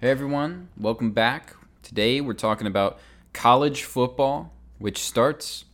Hey 0.00 0.08
everyone, 0.08 0.70
welcome 0.78 1.10
back. 1.10 1.54
Today 1.82 2.22
we're 2.22 2.32
talking 2.32 2.66
about 2.66 2.98
college 3.34 3.84
football, 3.84 4.50
which 4.78 5.04
starts 5.04 5.66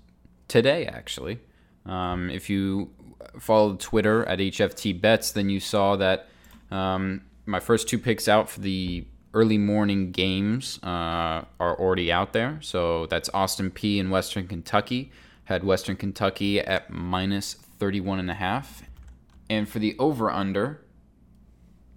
today 0.49 0.85
actually. 0.85 1.39
Um, 1.85 2.29
if 2.31 2.51
you 2.51 2.91
followed 3.39 3.79
Twitter 3.79 4.25
at 4.27 4.41
HFT 4.41 5.01
Bets, 5.01 5.31
then 5.31 5.49
you 5.49 5.61
saw 5.61 5.95
that 5.95 6.27
um, 6.73 7.23
my 7.45 7.61
first 7.61 7.89
two 7.89 8.01
picks 8.01 8.27
out 8.27 8.51
for 8.51 8.59
the 8.59 9.07
early 9.33 9.59
morning 9.59 10.11
games 10.11 10.80
uh, 10.82 11.45
are 11.61 11.79
already 11.79 12.11
out 12.11 12.32
there. 12.32 12.58
So 12.62 13.06
that's 13.06 13.30
Austin 13.32 13.70
Peay 13.70 13.98
in 13.98 14.11
Western 14.11 14.48
Kentucky. 14.48 15.12
Had 15.45 15.62
Western 15.62 15.95
Kentucky 15.95 16.58
at 16.58 16.90
minus 16.90 17.54
31 17.54 18.18
and 18.18 18.30
a 18.32 18.34
half. 18.34 18.82
And 19.48 19.68
for 19.68 19.79
the 19.79 19.95
over 20.00 20.32
under, 20.32 20.82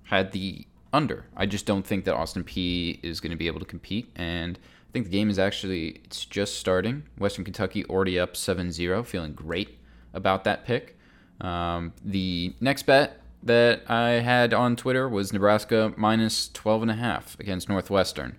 had 0.04 0.32
the 0.32 0.68
under. 0.94 1.26
I 1.36 1.46
just 1.46 1.66
don't 1.66 1.86
think 1.86 2.06
that 2.06 2.16
Austin 2.16 2.44
Peay 2.44 3.00
is 3.04 3.20
going 3.20 3.32
to 3.32 3.38
be 3.38 3.48
able 3.48 3.60
to 3.60 3.66
compete. 3.66 4.12
And 4.16 4.58
I 4.58 4.92
think 4.92 5.06
the 5.06 5.12
game 5.12 5.30
is 5.30 5.40
actually 5.40 6.02
it's 6.06 6.26
just 6.26 6.60
starting. 6.60 7.04
Western 7.18 7.46
Kentucky 7.46 7.86
already 7.86 8.20
up 8.20 8.34
7-0, 8.34 9.06
feeling 9.06 9.34
great 9.34 9.78
about 10.14 10.44
that 10.46 10.66
pick. 10.66 10.98
Um, 11.42 11.94
the 12.04 12.54
next 12.60 12.84
bet 12.84 13.22
that 13.44 13.90
I 13.90 14.10
had 14.10 14.54
on 14.54 14.76
Twitter 14.76 15.08
was 15.08 15.32
Nebraska 15.32 15.94
minus 15.96 16.50
12 16.50 16.84
and 16.84 16.92
a 16.92 16.96
half 16.96 17.40
against 17.40 17.70
Northwestern. 17.70 18.38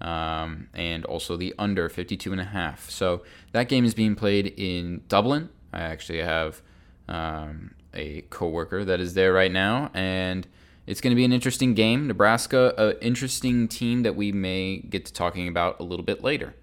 Um, 0.00 0.68
and 0.74 1.04
also 1.04 1.36
the 1.36 1.54
under 1.58 1.88
52 1.88 2.32
and 2.32 2.40
a 2.40 2.44
half. 2.44 2.90
So 2.90 3.22
that 3.52 3.68
game 3.68 3.84
is 3.84 3.94
being 3.94 4.16
played 4.16 4.52
in 4.56 5.02
Dublin. 5.06 5.48
I 5.72 5.82
actually 5.82 6.18
have 6.18 6.60
um, 7.08 7.74
a 7.94 8.22
coworker 8.22 8.84
that 8.84 9.00
is 9.00 9.14
there 9.14 9.32
right 9.32 9.52
now, 9.52 9.90
and 9.94 10.46
it's 10.86 11.00
going 11.00 11.12
to 11.12 11.16
be 11.16 11.24
an 11.24 11.32
interesting 11.32 11.74
game. 11.74 12.06
Nebraska, 12.06 12.74
an 12.76 12.96
interesting 13.00 13.68
team 13.68 14.02
that 14.02 14.16
we 14.16 14.32
may 14.32 14.78
get 14.78 15.04
to 15.06 15.12
talking 15.12 15.48
about 15.48 15.78
a 15.80 15.84
little 15.84 16.04
bit 16.04 16.22
later. 16.24 16.54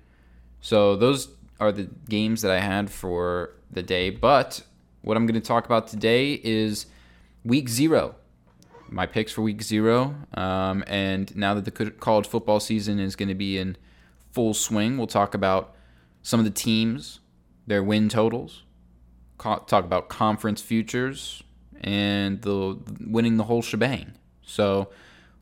So 0.62 0.96
those 0.96 1.30
are 1.60 1.72
the 1.72 1.90
games 2.10 2.42
that 2.42 2.52
I 2.52 2.60
had 2.60 2.90
for 2.90 3.52
the 3.72 3.84
day. 3.84 4.10
But 4.10 4.64
what 5.02 5.16
I'm 5.16 5.26
going 5.26 5.40
to 5.40 5.48
talk 5.48 5.66
about 5.66 5.88
today 5.88 6.34
is 6.44 6.86
week 7.44 7.70
zero. 7.70 8.16
My 8.90 9.06
picks 9.06 9.32
for 9.32 9.42
week 9.42 9.62
zero. 9.62 10.16
Um, 10.34 10.84
and 10.88 11.34
now 11.36 11.54
that 11.54 11.66
the 11.66 11.92
college 11.92 12.28
football 12.28 12.60
season 12.60 13.00
is 13.00 13.16
going 13.16 13.30
to 13.30 13.36
be 13.36 13.58
in 13.58 13.78
full 14.32 14.54
swing, 14.54 14.98
we'll 14.98 15.08
talk 15.08 15.34
about 15.34 15.76
some 16.22 16.40
of 16.40 16.46
the 16.46 16.52
teams, 16.52 17.20
their 17.68 17.84
win 17.84 18.10
totals, 18.10 18.64
talk 19.38 19.72
about 19.72 20.10
conference 20.10 20.62
futures, 20.62 21.44
and 21.80 22.42
the 22.42 22.78
winning 23.08 23.38
the 23.38 23.46
whole 23.46 23.62
shebang. 23.62 24.14
So 24.42 24.90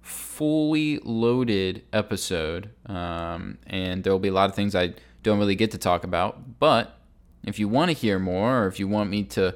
fully 0.01 0.99
loaded 1.03 1.83
episode, 1.91 2.69
um, 2.85 3.57
and 3.67 4.03
there 4.03 4.13
will 4.13 4.19
be 4.19 4.29
a 4.29 4.33
lot 4.33 4.49
of 4.49 4.55
things 4.55 4.75
I 4.75 4.93
don't 5.23 5.39
really 5.39 5.55
get 5.55 5.71
to 5.71 5.77
talk 5.77 6.03
about. 6.03 6.59
But 6.59 6.97
if 7.43 7.59
you 7.59 7.67
want 7.67 7.89
to 7.89 7.93
hear 7.93 8.19
more, 8.19 8.63
or 8.63 8.67
if 8.67 8.79
you 8.79 8.87
want 8.87 9.09
me 9.09 9.23
to 9.23 9.55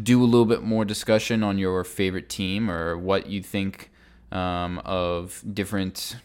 do 0.00 0.22
a 0.22 0.24
little 0.24 0.46
bit 0.46 0.62
more 0.62 0.84
discussion 0.84 1.42
on 1.42 1.58
your 1.58 1.84
favorite 1.84 2.28
team 2.28 2.70
or 2.70 2.96
what 2.96 3.26
you 3.26 3.42
think 3.42 3.90
um, 4.32 4.78
of 4.84 5.42
different 5.52 6.16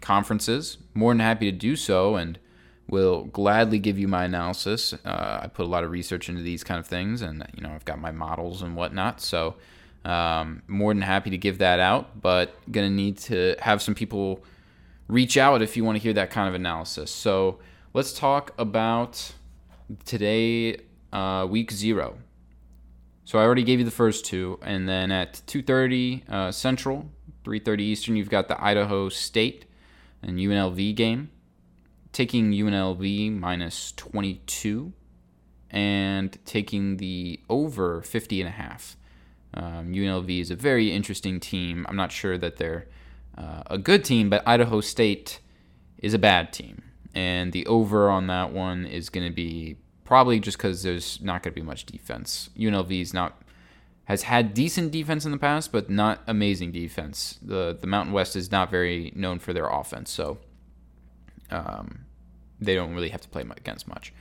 conferences, 0.00 0.78
more 0.94 1.12
than 1.12 1.20
happy 1.20 1.50
to 1.50 1.56
do 1.56 1.76
so, 1.76 2.16
and 2.16 2.38
will 2.90 3.24
gladly 3.24 3.78
give 3.78 3.98
you 3.98 4.08
my 4.08 4.24
analysis. 4.24 4.92
Uh, 5.04 5.40
I 5.42 5.46
put 5.46 5.64
a 5.64 5.68
lot 5.68 5.84
of 5.84 5.90
research 5.90 6.28
into 6.28 6.42
these 6.42 6.64
kind 6.64 6.78
of 6.78 6.86
things, 6.86 7.22
and 7.22 7.46
you 7.54 7.62
know 7.62 7.70
I've 7.70 7.84
got 7.84 8.00
my 8.00 8.10
models 8.10 8.62
and 8.62 8.74
whatnot. 8.74 9.20
So 9.20 9.54
um, 10.04 10.62
more 10.66 10.92
than 10.92 11.02
happy 11.02 11.30
to 11.30 11.38
give 11.38 11.58
that 11.58 11.78
out, 11.78 12.20
but 12.20 12.54
gonna 12.70 12.90
need 12.90 13.16
to 13.18 13.56
have 13.60 13.80
some 13.80 13.94
people 13.94 14.44
reach 15.06 15.36
out 15.36 15.62
if 15.62 15.76
you 15.76 15.84
want 15.84 15.96
to 15.96 16.02
hear 16.02 16.12
that 16.14 16.30
kind 16.30 16.48
of 16.48 16.54
analysis. 16.54 17.10
So 17.10 17.60
let's 17.94 18.12
talk 18.12 18.52
about 18.58 19.32
today, 20.04 20.78
uh, 21.12 21.46
week 21.48 21.70
zero. 21.70 22.18
So 23.24 23.38
I 23.38 23.42
already 23.42 23.62
gave 23.62 23.78
you 23.78 23.84
the 23.84 23.92
first 23.92 24.24
two, 24.24 24.58
and 24.62 24.88
then 24.88 25.12
at 25.12 25.42
2:30 25.46 26.28
uh, 26.28 26.50
Central, 26.50 27.08
3:30 27.44 27.80
Eastern, 27.80 28.16
you've 28.16 28.30
got 28.30 28.48
the 28.48 28.62
Idaho 28.62 29.08
State 29.08 29.66
and 30.22 30.38
UNLV 30.38 30.94
game 30.96 31.30
taking 32.12 32.52
UNLV 32.52 33.38
minus 33.38 33.92
22 33.92 34.92
and 35.70 36.36
taking 36.44 36.96
the 36.96 37.40
over 37.48 38.02
50 38.02 38.40
and 38.40 38.48
a 38.48 38.52
half. 38.52 38.96
Um, 39.54 39.92
UNLV 39.92 40.40
is 40.40 40.50
a 40.50 40.56
very 40.56 40.92
interesting 40.92 41.40
team. 41.40 41.86
I'm 41.88 41.96
not 41.96 42.12
sure 42.12 42.38
that 42.38 42.56
they're 42.56 42.86
uh, 43.36 43.62
a 43.66 43.78
good 43.78 44.04
team, 44.04 44.30
but 44.30 44.46
Idaho 44.46 44.80
State 44.80 45.40
is 45.98 46.14
a 46.14 46.18
bad 46.18 46.52
team. 46.52 46.82
And 47.14 47.52
the 47.52 47.66
over 47.66 48.08
on 48.08 48.26
that 48.28 48.52
one 48.52 48.86
is 48.86 49.08
going 49.08 49.26
to 49.26 49.34
be 49.34 49.76
probably 50.04 50.40
just 50.40 50.58
because 50.58 50.82
there's 50.82 51.20
not 51.20 51.42
going 51.42 51.54
to 51.54 51.60
be 51.60 51.66
much 51.66 51.86
defense. 51.86 52.50
UNLV 52.56 53.00
is 53.00 53.14
not 53.14 53.40
has 54.04 54.22
had 54.24 54.54
decent 54.54 54.90
defense 54.90 55.24
in 55.24 55.30
the 55.30 55.38
past, 55.38 55.70
but 55.70 55.88
not 55.88 56.20
amazing 56.26 56.72
defense. 56.72 57.38
the 57.40 57.76
The 57.80 57.86
Mountain 57.86 58.12
West 58.12 58.34
is 58.34 58.50
not 58.50 58.68
very 58.68 59.12
known 59.14 59.38
for 59.38 59.52
their 59.52 59.68
offense, 59.68 60.10
so 60.10 60.38
um, 61.50 62.04
they 62.60 62.74
don't 62.74 62.94
really 62.94 63.08
have 63.10 63.20
to 63.22 63.28
play 63.28 63.42
against 63.42 63.88
much. 63.88 64.12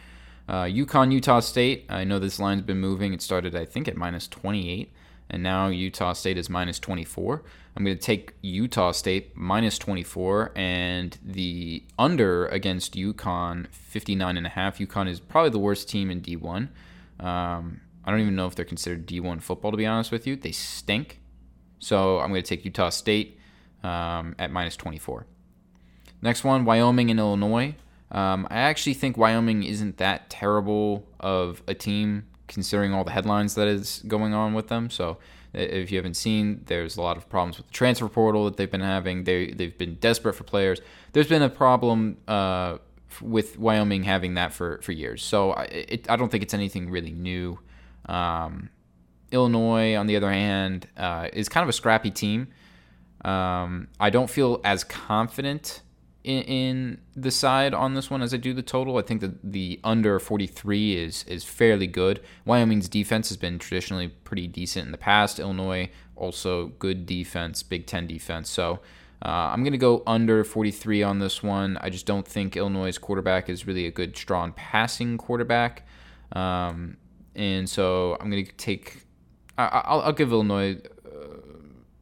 Uh, 0.48 0.64
UConn, 0.64 1.12
Utah 1.12 1.42
State. 1.42 1.86
I 1.90 2.04
know 2.04 2.18
this 2.18 2.40
line's 2.40 2.64
been 2.64 2.80
moving. 2.80 3.14
It 3.14 3.22
started, 3.22 3.56
I 3.56 3.66
think, 3.66 3.88
at 3.88 3.96
minus 3.96 4.28
28, 4.28 4.92
and 5.30 5.44
now 5.44 5.68
Utah 5.68 6.14
State 6.14 6.38
is 6.38 6.50
minus 6.50 6.80
24. 6.80 7.44
I'm 7.76 7.86
going 7.86 7.96
to 7.96 8.02
take 8.04 8.34
Utah 8.42 8.92
State 8.92 9.38
minus 9.38 9.78
24 9.78 10.52
and 10.56 11.18
the 11.24 11.84
under 12.00 12.48
against 12.48 12.96
UConn 12.96 13.68
59 13.72 14.38
and 14.38 14.46
a 14.46 14.50
half. 14.50 14.80
UConn 14.80 15.08
is 15.08 15.20
probably 15.20 15.52
the 15.52 15.60
worst 15.60 15.88
team 15.88 16.10
in 16.10 16.22
D1. 16.22 16.70
Um, 17.20 17.82
I 18.04 18.12
don't 18.12 18.22
even 18.22 18.36
know 18.36 18.48
if 18.48 18.56
they're 18.56 18.66
considered 18.66 19.06
D1 19.06 19.42
football, 19.42 19.72
to 19.72 19.78
be 19.78 19.86
honest 19.86 20.12
with 20.12 20.26
you. 20.26 20.36
They 20.36 20.52
stink. 20.52 21.20
So 21.78 22.20
I'm 22.20 22.30
going 22.30 22.42
to 22.42 22.48
take 22.48 22.66
Utah 22.66 22.90
State 22.90 23.40
um, 23.84 24.36
at 24.40 24.52
minus 24.52 24.76
24. 24.76 25.28
Next 26.22 26.44
one, 26.44 26.66
Wyoming 26.66 27.10
and 27.10 27.20
Illinois. 27.20 27.76
Um, 28.12 28.48
I 28.50 28.58
actually 28.58 28.96
think 28.96 29.18
Wyoming 29.18 29.64
isn't 29.64 29.98
that 29.98 30.30
terrible 30.30 31.08
of 31.20 31.62
a 31.68 31.74
team 31.74 32.26
considering 32.48 32.94
all 32.94 33.04
the 33.04 33.12
headlines 33.12 33.56
that 33.56 33.68
is 33.68 34.04
going 34.08 34.34
on 34.34 34.54
with 34.54 34.68
them. 34.68 34.90
So 34.90 35.18
if 35.54 35.92
you 35.92 35.98
haven't 35.98 36.16
seen, 36.16 36.64
there's 36.66 36.98
a 36.98 37.02
lot 37.02 37.18
of 37.18 37.30
problems 37.30 37.58
with 37.58 37.68
the 37.68 37.74
transfer 37.74 38.10
portal 38.10 38.46
that 38.46 38.58
they've 38.58 38.70
been 38.70 38.82
having. 38.82 39.24
They 39.24 39.52
they've 39.52 39.78
been 39.78 39.96
desperate 39.96 40.34
for 40.34 40.44
players. 40.44 40.80
There's 41.14 41.28
been 41.28 41.42
a 41.42 41.50
problem 41.50 42.18
uh, 42.28 42.78
with 43.22 43.58
Wyoming 43.58 44.04
having 44.04 44.34
that 44.36 44.54
for 44.54 44.80
for 44.82 44.92
years. 44.92 45.24
So 45.24 45.52
I, 45.52 45.64
it, 45.64 46.10
I 46.10 46.16
don't 46.16 46.30
think 46.30 46.44
it's 46.44 46.54
anything 46.54 46.90
really 46.90 47.12
new. 47.12 47.60
Um, 48.08 48.70
Illinois, 49.32 49.96
on 49.96 50.08
the 50.08 50.16
other 50.16 50.32
hand, 50.32 50.88
uh, 50.98 51.30
is 51.34 51.50
kind 51.50 51.64
of 51.64 51.70
a 51.70 51.74
scrappy 51.74 52.10
team. 52.10 52.48
Um, 53.24 53.88
I 54.00 54.10
don't 54.10 54.30
feel 54.30 54.60
as 54.64 54.84
confident 54.84 55.82
in, 56.24 56.42
in, 56.44 57.02
the 57.16 57.32
side 57.32 57.74
on 57.74 57.94
this 57.94 58.10
one 58.10 58.22
as 58.22 58.34
I 58.34 58.38
do 58.38 58.54
the 58.54 58.62
total. 58.62 58.98
I 58.98 59.02
think 59.02 59.22
that 59.22 59.52
the 59.52 59.80
under 59.84 60.20
43 60.20 60.98
is 60.98 61.24
is 61.24 61.44
fairly 61.44 61.88
good. 61.88 62.22
Wyoming's 62.46 62.90
defense 62.90 63.30
has 63.30 63.38
been 63.38 63.60
traditionally 63.60 64.10
pretty 64.10 64.48
decent 64.48 64.86
in 64.86 64.92
the 64.92 64.98
past. 64.98 65.40
Illinois 65.40 65.90
also 66.16 66.68
good 66.80 67.06
defense, 67.06 67.64
Big 67.64 67.88
Ten 67.88 68.06
defense. 68.08 68.50
So 68.50 68.80
uh, 69.24 69.52
I'm 69.52 69.64
going 69.64 69.74
to 69.74 69.78
go 69.78 70.04
under 70.08 70.44
43 70.44 71.04
on 71.04 71.20
this 71.20 71.44
one. 71.44 71.78
I 71.82 71.90
just 71.90 72.06
don't 72.06 72.28
think 72.28 72.56
Illinois' 72.56 72.98
quarterback 72.98 73.50
is 73.50 73.68
really 73.68 73.86
a 73.86 73.92
good, 73.92 74.16
strong 74.16 74.54
passing 74.54 75.18
quarterback. 75.18 75.86
Um, 76.32 76.98
and 77.36 77.70
so 77.70 78.18
I'm 78.20 78.30
going 78.30 78.46
to 78.46 78.52
take. 78.54 79.06
I, 79.58 79.96
will 80.06 80.14
give 80.14 80.32
Illinois. 80.32 80.78
Uh, 81.06 81.38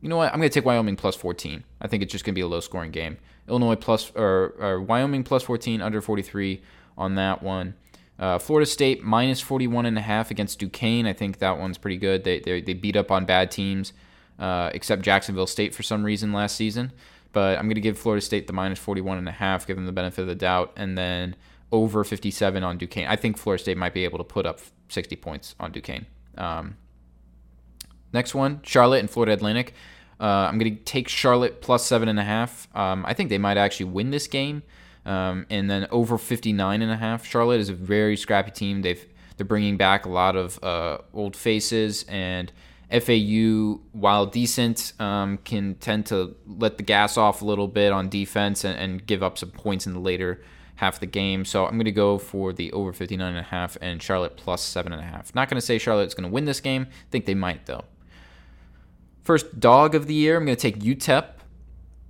you 0.01 0.09
know 0.09 0.17
what? 0.17 0.31
I'm 0.31 0.39
going 0.39 0.49
to 0.49 0.53
take 0.53 0.65
Wyoming 0.65 0.95
plus 0.95 1.15
14. 1.15 1.63
I 1.81 1.87
think 1.87 2.03
it's 2.03 2.11
just 2.11 2.23
going 2.23 2.33
to 2.33 2.37
be 2.37 2.41
a 2.41 2.47
low 2.47 2.59
scoring 2.59 2.91
game. 2.91 3.17
Illinois 3.47 3.75
plus 3.75 4.11
or, 4.15 4.55
or 4.59 4.81
Wyoming 4.81 5.23
plus 5.23 5.43
14 5.43 5.81
under 5.81 6.01
43 6.01 6.61
on 6.97 7.15
that 7.15 7.41
one. 7.41 7.75
Uh, 8.19 8.39
Florida 8.39 8.65
State 8.65 9.03
minus 9.03 9.41
41 9.41 9.85
and 9.85 9.97
a 9.97 10.01
half 10.01 10.31
against 10.31 10.59
Duquesne. 10.59 11.05
I 11.05 11.13
think 11.13 11.37
that 11.39 11.59
one's 11.59 11.77
pretty 11.77 11.97
good. 11.97 12.23
They 12.23 12.39
they, 12.39 12.61
they 12.61 12.73
beat 12.73 12.95
up 12.95 13.11
on 13.11 13.25
bad 13.25 13.51
teams, 13.51 13.93
uh, 14.39 14.71
except 14.73 15.03
Jacksonville 15.03 15.47
State 15.47 15.75
for 15.75 15.83
some 15.83 16.03
reason 16.03 16.33
last 16.33 16.55
season. 16.55 16.91
But 17.31 17.59
I'm 17.59 17.65
going 17.65 17.75
to 17.75 17.81
give 17.81 17.97
Florida 17.99 18.21
State 18.21 18.47
the 18.47 18.53
minus 18.53 18.79
41 18.79 19.19
and 19.19 19.29
a 19.29 19.33
half, 19.33 19.67
give 19.67 19.75
them 19.75 19.85
the 19.85 19.91
benefit 19.91 20.21
of 20.21 20.27
the 20.27 20.35
doubt, 20.35 20.73
and 20.75 20.97
then 20.97 21.35
over 21.71 22.03
57 22.03 22.63
on 22.63 22.77
Duquesne. 22.77 23.07
I 23.07 23.15
think 23.15 23.37
Florida 23.37 23.61
State 23.61 23.77
might 23.77 23.93
be 23.93 24.05
able 24.05 24.17
to 24.17 24.23
put 24.23 24.45
up 24.45 24.59
60 24.89 25.15
points 25.17 25.53
on 25.59 25.71
Duquesne. 25.71 26.07
Um, 26.37 26.77
next 28.13 28.33
one, 28.33 28.61
Charlotte 28.63 28.99
and 28.99 29.09
Florida 29.09 29.33
Atlantic. 29.33 29.73
Uh, 30.19 30.49
I'm 30.49 30.57
going 30.57 30.75
to 30.75 30.83
take 30.83 31.07
Charlotte 31.07 31.61
plus 31.61 31.85
seven 31.85 32.09
and 32.09 32.19
a 32.19 32.23
half. 32.23 32.67
Um, 32.75 33.05
I 33.05 33.13
think 33.13 33.29
they 33.29 33.37
might 33.37 33.57
actually 33.57 33.87
win 33.87 34.11
this 34.11 34.27
game. 34.27 34.63
Um, 35.05 35.45
and 35.49 35.69
then 35.69 35.87
over 35.89 36.17
59 36.17 36.81
and 36.81 36.91
a 36.91 36.97
half. 36.97 37.25
Charlotte 37.25 37.61
is 37.61 37.69
a 37.69 37.73
very 37.73 38.17
scrappy 38.17 38.51
team. 38.51 38.81
They've 38.81 39.05
they're 39.37 39.45
bringing 39.45 39.77
back 39.77 40.05
a 40.05 40.09
lot 40.09 40.35
of 40.35 40.61
uh, 40.63 40.97
old 41.13 41.35
faces, 41.35 42.03
and 42.09 42.51
FAU, 42.91 43.79
while 43.91 44.25
decent, 44.25 44.93
um, 44.99 45.37
can 45.43 45.75
tend 45.75 46.07
to 46.07 46.35
let 46.47 46.77
the 46.77 46.83
gas 46.83 47.17
off 47.17 47.41
a 47.41 47.45
little 47.45 47.67
bit 47.67 47.91
on 47.91 48.09
defense 48.09 48.63
and, 48.63 48.77
and, 48.77 49.05
give 49.05 49.21
up 49.21 49.37
some 49.37 49.51
points 49.51 49.85
in 49.85 49.93
the 49.93 49.99
later 49.99 50.41
half 50.75 50.95
of 50.95 50.99
the 51.01 51.05
game. 51.05 51.45
So 51.45 51.65
I'm 51.65 51.73
going 51.73 51.85
to 51.85 51.91
go 51.91 52.17
for 52.17 52.51
the 52.51 52.71
over 52.71 52.93
59.5 52.93 53.77
and 53.81 54.01
Charlotte 54.01 54.37
plus 54.37 54.63
7.5. 54.63 55.35
Not 55.35 55.49
going 55.49 55.59
to 55.59 55.65
say 55.65 55.77
Charlotte's 55.77 56.13
going 56.13 56.27
to 56.27 56.33
win 56.33 56.45
this 56.45 56.59
game. 56.59 56.87
I 56.89 57.09
think 57.11 57.25
they 57.25 57.35
might, 57.35 57.65
though. 57.65 57.83
First 59.27 59.59
dog 59.59 59.93
of 59.93 60.07
the 60.07 60.13
year, 60.13 60.37
I'm 60.37 60.45
going 60.45 60.55
to 60.55 60.61
take 60.71 60.79
UTEP 60.79 61.25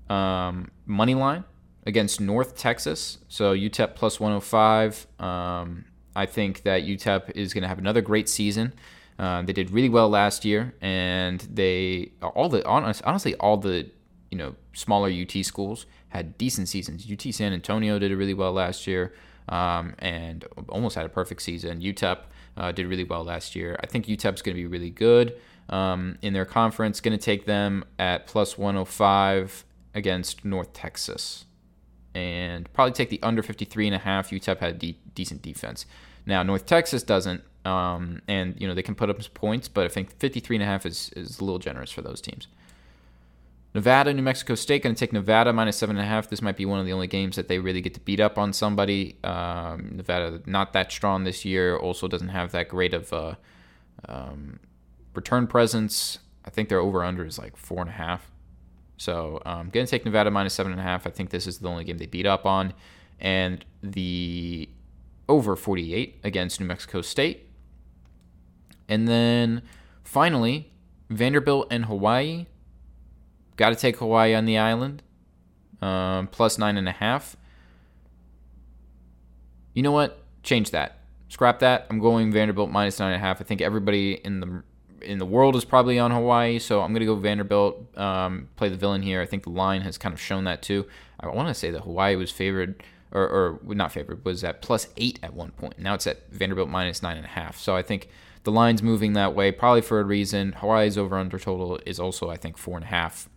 um, 0.07 0.69
money 0.85 1.15
line 1.15 1.45
against 1.83 2.21
North 2.21 2.55
Texas. 2.55 3.17
So 3.27 3.55
UTEP 3.55 3.95
plus 3.95 4.19
105. 4.19 5.07
Um, 5.19 5.85
I 6.15 6.27
think 6.27 6.61
that 6.61 6.83
UTEP 6.83 7.31
is 7.31 7.55
going 7.55 7.63
to 7.63 7.67
have 7.67 7.79
another 7.79 8.01
great 8.01 8.29
season. 8.29 8.71
Uh, 9.17 9.41
they 9.41 9.51
did 9.51 9.71
really 9.71 9.89
well 9.89 10.09
last 10.09 10.45
year, 10.45 10.75
and 10.79 11.39
they 11.51 12.11
all 12.21 12.49
the 12.49 12.63
honestly 12.67 13.33
all 13.37 13.57
the 13.57 13.89
you 14.29 14.37
know 14.37 14.53
smaller 14.73 15.09
UT 15.09 15.43
schools 15.43 15.87
had 16.09 16.37
decent 16.37 16.69
seasons. 16.69 17.11
UT 17.11 17.33
San 17.33 17.51
Antonio 17.51 17.97
did 17.97 18.11
really 18.11 18.35
well 18.35 18.53
last 18.53 18.85
year, 18.85 19.11
um, 19.49 19.95
and 19.97 20.45
almost 20.69 20.93
had 20.93 21.07
a 21.07 21.09
perfect 21.09 21.41
season. 21.41 21.81
UTEP 21.81 22.19
uh, 22.57 22.71
did 22.71 22.85
really 22.85 23.05
well 23.05 23.23
last 23.23 23.55
year. 23.55 23.75
I 23.81 23.87
think 23.87 24.05
UTEP's 24.05 24.43
going 24.43 24.55
to 24.55 24.61
be 24.61 24.67
really 24.67 24.91
good 24.91 25.35
um, 25.69 26.17
in 26.21 26.33
their 26.33 26.45
conference. 26.45 26.99
Going 26.99 27.17
to 27.17 27.23
take 27.23 27.45
them 27.45 27.83
at 27.99 28.27
plus 28.27 28.57
105 28.57 29.65
against 29.93 30.45
North 30.45 30.73
Texas, 30.73 31.45
and 32.13 32.71
probably 32.73 32.93
take 32.93 33.09
the 33.09 33.19
under 33.23 33.43
53 33.43 33.87
and 33.87 33.95
a 33.95 33.99
half. 33.99 34.29
UTEP 34.29 34.59
had 34.59 34.79
de- 34.79 34.97
decent 35.13 35.41
defense. 35.41 35.85
Now 36.25 36.43
North 36.43 36.65
Texas 36.65 37.03
doesn't. 37.03 37.43
Um, 37.65 38.21
and 38.29 38.55
you 38.61 38.67
know 38.67 38.73
they 38.73 38.81
can 38.81 38.95
put 38.95 39.09
up 39.09 39.21
some 39.21 39.33
points, 39.33 39.67
but 39.67 39.83
I 39.83 39.89
think 39.89 40.17
53 40.19 40.55
and 40.55 40.63
a 40.63 40.65
half 40.65 40.85
is, 40.85 41.11
is 41.17 41.39
a 41.39 41.43
little 41.43 41.59
generous 41.59 41.91
for 41.91 42.01
those 42.01 42.21
teams. 42.21 42.47
Nevada, 43.77 44.13
New 44.13 44.23
Mexico 44.23 44.55
State, 44.55 44.81
going 44.81 44.95
to 44.95 44.99
take 44.99 45.13
Nevada 45.13 45.53
minus 45.53 45.77
seven 45.77 45.97
and 45.97 46.03
a 46.03 46.09
half. 46.09 46.29
This 46.29 46.41
might 46.41 46.57
be 46.57 46.65
one 46.65 46.79
of 46.79 46.85
the 46.85 46.93
only 46.93 47.07
games 47.07 47.35
that 47.35 47.47
they 47.47 47.59
really 47.59 47.81
get 47.81 47.93
to 47.93 47.99
beat 47.99 48.19
up 48.19 48.37
on 48.37 48.53
somebody. 48.53 49.17
Um, 49.23 49.91
Nevada 49.97 50.41
not 50.45 50.73
that 50.73 50.91
strong 50.91 51.25
this 51.25 51.45
year. 51.45 51.77
Also 51.77 52.07
doesn't 52.07 52.29
have 52.29 52.51
that 52.53 52.69
great 52.69 52.93
of 52.93 53.13
uh, 53.13 53.35
um, 54.07 54.59
return 55.17 55.47
presence. 55.47 56.19
I 56.45 56.49
think 56.49 56.69
their 56.69 56.79
over 56.79 57.03
under 57.03 57.25
is 57.25 57.37
like 57.37 57.57
four 57.57 57.81
and 57.81 57.89
a 57.89 57.93
half. 57.93 58.31
So 58.95 59.41
um, 59.45 59.69
going 59.69 59.85
to 59.85 59.89
take 59.89 60.05
Nevada 60.05 60.31
minus 60.31 60.53
seven 60.53 60.71
and 60.71 60.79
a 60.79 60.83
half. 60.83 61.05
I 61.05 61.09
think 61.09 61.31
this 61.31 61.45
is 61.45 61.57
the 61.57 61.67
only 61.67 61.83
game 61.83 61.97
they 61.97 62.05
beat 62.05 62.25
up 62.25 62.45
on, 62.45 62.73
and 63.19 63.65
the 63.83 64.69
over 65.27 65.57
48 65.57 66.21
against 66.23 66.61
New 66.61 66.65
Mexico 66.65 67.01
State. 67.01 67.49
And 68.87 69.07
then 69.07 69.63
finally, 70.03 70.71
Vanderbilt 71.09 71.67
and 71.69 71.85
Hawaii. 71.85 72.45
Got 73.57 73.69
to 73.69 73.75
take 73.75 73.97
Hawaii 73.97 74.33
on 74.33 74.45
the 74.45 74.57
island. 74.57 75.03
Um, 75.81 76.27
plus 76.27 76.57
nine 76.57 76.77
and 76.77 76.87
a 76.87 76.93
half. 76.93 77.35
You 79.73 79.83
know 79.83 79.91
what? 79.91 80.23
Change 80.43 80.71
that. 80.71 80.99
Scrap 81.29 81.59
that. 81.59 81.87
I'm 81.89 81.99
going 81.99 82.31
Vanderbilt 82.31 82.71
minus 82.71 82.99
nine 82.99 83.13
and 83.13 83.21
a 83.21 83.25
half. 83.25 83.41
I 83.41 83.43
think 83.43 83.61
everybody 83.61 84.13
in 84.13 84.39
the 84.39 84.63
in 85.01 85.17
the 85.19 85.25
world 85.25 85.55
is 85.55 85.65
probably 85.65 85.99
on 85.99 86.11
Hawaii, 86.11 86.59
so 86.59 86.81
I'm 86.81 86.93
gonna 86.93 87.05
go 87.05 87.15
Vanderbilt. 87.15 87.97
Um, 87.97 88.49
play 88.55 88.69
the 88.69 88.77
villain 88.77 89.01
here. 89.01 89.21
I 89.21 89.25
think 89.25 89.43
the 89.43 89.49
line 89.49 89.81
has 89.81 89.97
kind 89.97 90.13
of 90.13 90.19
shown 90.19 90.43
that 90.45 90.61
too. 90.61 90.85
I 91.19 91.27
want 91.27 91.47
to 91.47 91.53
say 91.53 91.71
that 91.71 91.81
Hawaii 91.81 92.15
was 92.15 92.31
favored, 92.31 92.83
or, 93.11 93.27
or 93.27 93.59
not 93.73 93.91
favored, 93.91 94.23
was 94.23 94.43
at 94.43 94.61
plus 94.61 94.87
eight 94.97 95.19
at 95.23 95.33
one 95.33 95.51
point. 95.51 95.79
Now 95.79 95.93
it's 95.93 96.07
at 96.07 96.31
Vanderbilt 96.31 96.69
minus 96.69 97.01
nine 97.01 97.17
and 97.17 97.25
a 97.25 97.29
half. 97.29 97.57
So 97.57 97.75
I 97.75 97.81
think 97.81 98.09
the 98.43 98.51
line's 98.51 98.83
moving 98.83 99.13
that 99.13 99.33
way, 99.35 99.51
probably 99.51 99.81
for 99.81 99.99
a 99.99 100.03
reason. 100.03 100.53
Hawaii's 100.53 100.97
over 100.97 101.17
under 101.17 101.39
total 101.39 101.79
is 101.85 101.99
also, 101.99 102.29
I 102.29 102.37
think, 102.37 102.57
four 102.57 102.75
and 102.77 102.83
a 102.83 102.87
half, 102.87 103.27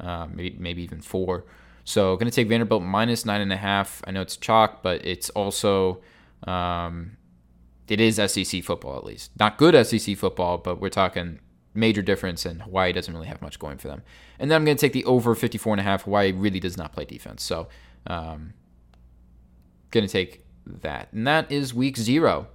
uh, 0.00 0.26
maybe, 0.32 0.56
maybe 0.58 0.82
even 0.82 1.00
four. 1.00 1.44
So 1.84 2.16
going 2.16 2.30
to 2.30 2.34
take 2.34 2.48
Vanderbilt 2.48 2.82
minus 2.82 3.26
nine 3.26 3.40
and 3.40 3.52
a 3.52 3.56
half. 3.56 4.02
I 4.06 4.10
know 4.10 4.22
it's 4.22 4.36
chalk, 4.36 4.82
but 4.82 5.04
it's 5.04 5.28
also 5.30 6.00
um, 6.46 7.16
it 7.88 8.00
is 8.00 8.16
SEC 8.16 8.62
football 8.62 8.96
at 8.96 9.04
least. 9.04 9.30
Not 9.38 9.58
good 9.58 9.74
SEC 9.86 10.16
football, 10.16 10.58
but 10.58 10.80
we're 10.80 10.88
talking 10.88 11.40
major 11.74 12.02
difference, 12.02 12.46
and 12.46 12.62
Hawaii 12.62 12.92
doesn't 12.92 13.12
really 13.12 13.26
have 13.26 13.42
much 13.42 13.58
going 13.58 13.78
for 13.78 13.88
them. 13.88 14.02
And 14.38 14.50
then 14.50 14.56
I'm 14.56 14.64
going 14.64 14.76
to 14.76 14.80
take 14.80 14.92
the 14.92 15.04
over 15.04 15.34
54 15.34 15.74
and 15.74 15.80
a 15.80 15.82
half. 15.82 16.02
Hawaii 16.02 16.32
really 16.32 16.60
does 16.60 16.76
not 16.76 16.92
play 16.92 17.04
defense, 17.04 17.42
so 17.42 17.68
um, 18.06 18.54
going 19.90 20.06
to 20.06 20.12
take 20.12 20.44
that. 20.66 21.12
And 21.12 21.26
that 21.26 21.50
is 21.50 21.74
week 21.74 21.96
zero. 21.96 22.48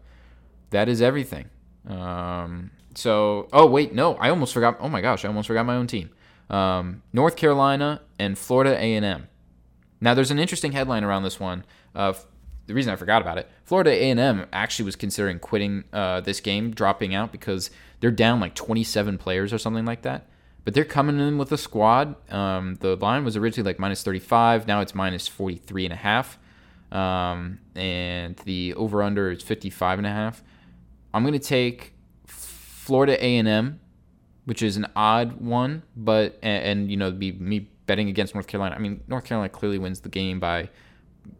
That 0.72 0.88
is 0.90 1.02
everything. 1.02 1.50
Um, 1.88 2.72
so, 2.96 3.48
oh 3.54 3.66
wait, 3.66 3.94
no, 3.94 4.16
I 4.16 4.30
almost 4.30 4.54
forgot. 4.54 4.78
Oh 4.80 4.90
my 4.90 5.02
gosh, 5.02 5.26
I 5.26 5.28
almost 5.28 5.48
forgot 5.48 5.66
my 5.66 5.76
own 5.76 5.88
team. 5.88 6.10
Um, 6.50 7.04
North 7.14 7.36
Carolina 7.36 8.02
and 8.18 8.38
Florida 8.38 8.76
A&M. 8.76 9.28
Now, 10.02 10.14
there's 10.14 10.31
an 10.31 10.40
interesting 10.40 10.72
headline 10.72 11.04
around 11.04 11.24
this 11.24 11.40
one. 11.40 11.66
Uh, 11.94 12.14
the 12.69 12.75
reason 12.75 12.94
I 12.94 12.98
forgot 12.98 13.24
about 13.24 13.39
it, 13.39 13.50
Florida 13.66 13.89
A&M 13.89 14.45
actually 14.54 14.86
was 14.86 14.95
considering 14.95 15.39
quitting 15.39 15.86
uh, 15.92 16.21
this 16.21 16.39
game, 16.39 16.69
dropping 16.69 17.16
out 17.16 17.31
because 17.31 17.71
they're 18.00 18.12
down 18.12 18.39
like 18.39 18.54
27 18.54 19.18
players 19.18 19.51
or 19.51 19.57
something 19.57 19.86
like 19.86 20.04
that. 20.04 20.27
But 20.66 20.75
they're 20.75 20.86
coming 20.86 21.19
in 21.19 21.39
with 21.39 21.51
a 21.51 21.57
squad. 21.57 22.16
Um, 22.31 22.75
the 22.75 22.95
line 22.95 23.25
was 23.25 23.36
originally 23.36 23.68
like 23.68 23.80
minus 23.80 24.04
35. 24.04 24.68
Now 24.68 24.81
it's 24.81 24.94
minus 24.94 25.27
43 25.27 25.86
and 25.86 25.94
a 25.94 25.95
half. 25.95 26.38
Um, 26.92 27.57
and 27.74 28.36
the 28.45 28.75
over 28.75 29.01
under 29.01 29.31
is 29.31 29.42
55 29.42 29.98
and 29.98 30.06
a 30.06 30.12
half. 30.12 30.44
I'm 31.12 31.24
going 31.24 31.33
to 31.33 31.39
take 31.39 31.94
Florida 32.27 33.18
A&M, 33.19 33.80
which 34.45 34.62
is 34.62 34.77
an 34.77 34.86
odd 34.95 35.42
one, 35.42 35.81
but 35.95 36.38
and, 36.44 36.63
and, 36.63 36.92
you 36.92 36.98
know 36.98 37.10
be 37.10 37.31
me 37.31 37.68
betting 37.88 38.10
against 38.10 38.36
North 38.36 38.45
Carolina. 38.45 38.75
I 38.75 38.77
mean, 38.77 39.01
North 39.07 39.25
Carolina 39.25 39.50
clearly 39.50 39.80
wins 39.80 40.01
the 40.01 40.10
game 40.10 40.39
by 40.39 40.69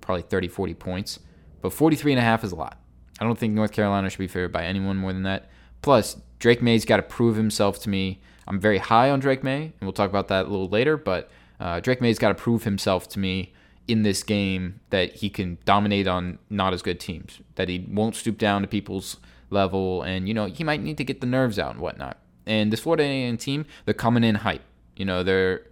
probably 0.02 0.24
30 0.24 0.48
40 0.48 0.74
points, 0.76 1.20
but 1.62 1.74
43 1.74 2.14
and 2.14 2.20
a 2.20 2.24
half 2.24 2.44
is 2.44 2.52
a 2.52 2.56
lot. 2.56 2.80
I 3.20 3.26
don't 3.26 3.38
think 3.38 3.54
North 3.54 3.72
Carolina 3.72 4.10
should 4.10 4.20
be 4.20 4.28
favored 4.28 4.52
by 4.52 4.64
anyone 4.66 4.98
more 4.98 5.14
than 5.14 5.24
that. 5.24 5.50
Plus, 5.82 6.18
Drake 6.40 6.62
Maye's 6.62 6.86
got 6.86 6.98
to 6.98 7.04
prove 7.04 7.36
himself 7.36 7.80
to 7.82 7.90
me. 7.90 8.22
I'm 8.48 8.60
very 8.60 8.78
high 8.78 9.10
on 9.10 9.20
Drake 9.20 9.44
Maye, 9.44 9.64
and 9.64 9.82
we'll 9.82 9.94
talk 9.94 10.10
about 10.10 10.30
that 10.30 10.46
a 10.46 10.50
little 10.50 10.70
later, 10.70 10.98
but 10.98 11.30
uh, 11.60 11.80
Drake 11.82 12.02
Maye's 12.02 12.18
got 12.18 12.30
to 12.30 12.36
prove 12.36 12.64
himself 12.64 13.08
to 13.10 13.20
me 13.20 13.54
in 13.88 14.04
this 14.04 14.24
game 14.24 14.80
that 14.92 15.16
he 15.16 15.30
can 15.30 15.58
dominate 15.66 16.08
on 16.08 16.40
not 16.50 16.74
as 16.74 16.82
good 16.82 17.00
teams, 17.00 17.42
that 17.56 17.68
he 17.68 17.86
won't 17.90 18.16
stoop 18.16 18.38
down 18.38 18.62
to 18.62 18.68
people's 18.68 19.18
level, 19.50 20.02
and 20.04 20.28
you 20.28 20.34
know 20.34 20.46
he 20.46 20.64
might 20.64 20.82
need 20.82 20.98
to 20.98 21.04
get 21.04 21.22
the 21.22 21.28
nerves 21.28 21.60
out 21.60 21.72
and 21.72 21.82
whatnot. 21.82 22.18
And 22.46 22.72
this 22.72 22.82
Florida 22.82 23.04
A&M 23.04 23.38
team, 23.38 23.66
they're 23.86 23.94
coming 23.94 24.24
in 24.24 24.36
hype. 24.36 24.62
You 24.96 25.06
know 25.06 25.24
they're 25.24 25.64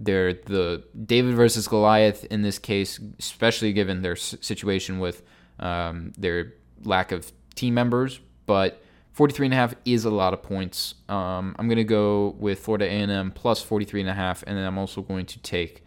they're 0.00 0.32
the 0.32 0.82
David 1.06 1.34
versus 1.34 1.68
Goliath 1.68 2.24
in 2.24 2.42
this 2.42 2.58
case, 2.58 2.98
especially 3.18 3.72
given 3.74 4.00
their 4.00 4.16
situation 4.16 4.98
with 4.98 5.22
um, 5.58 6.12
their 6.16 6.54
lack 6.82 7.12
of 7.12 7.30
team 7.54 7.74
members. 7.74 8.18
But 8.46 8.82
43 9.12 9.48
and 9.48 9.54
a 9.54 9.56
half 9.56 9.74
is 9.84 10.06
a 10.06 10.10
lot 10.10 10.32
of 10.32 10.42
points. 10.42 10.94
Um, 11.08 11.54
I'm 11.58 11.68
going 11.68 11.76
to 11.76 11.84
go 11.84 12.34
with 12.38 12.60
Florida 12.60 12.86
A&M 12.86 13.30
plus 13.32 13.62
43 13.62 14.00
and 14.00 14.10
a 14.10 14.14
half, 14.14 14.42
and 14.46 14.56
then 14.56 14.64
I'm 14.64 14.78
also 14.78 15.02
going 15.02 15.26
to 15.26 15.38
take 15.40 15.84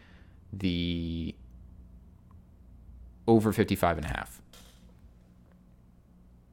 the 0.53 1.33
over 3.27 3.51
55 3.51 3.97
and 3.97 4.05
a 4.05 4.09
half. 4.09 4.41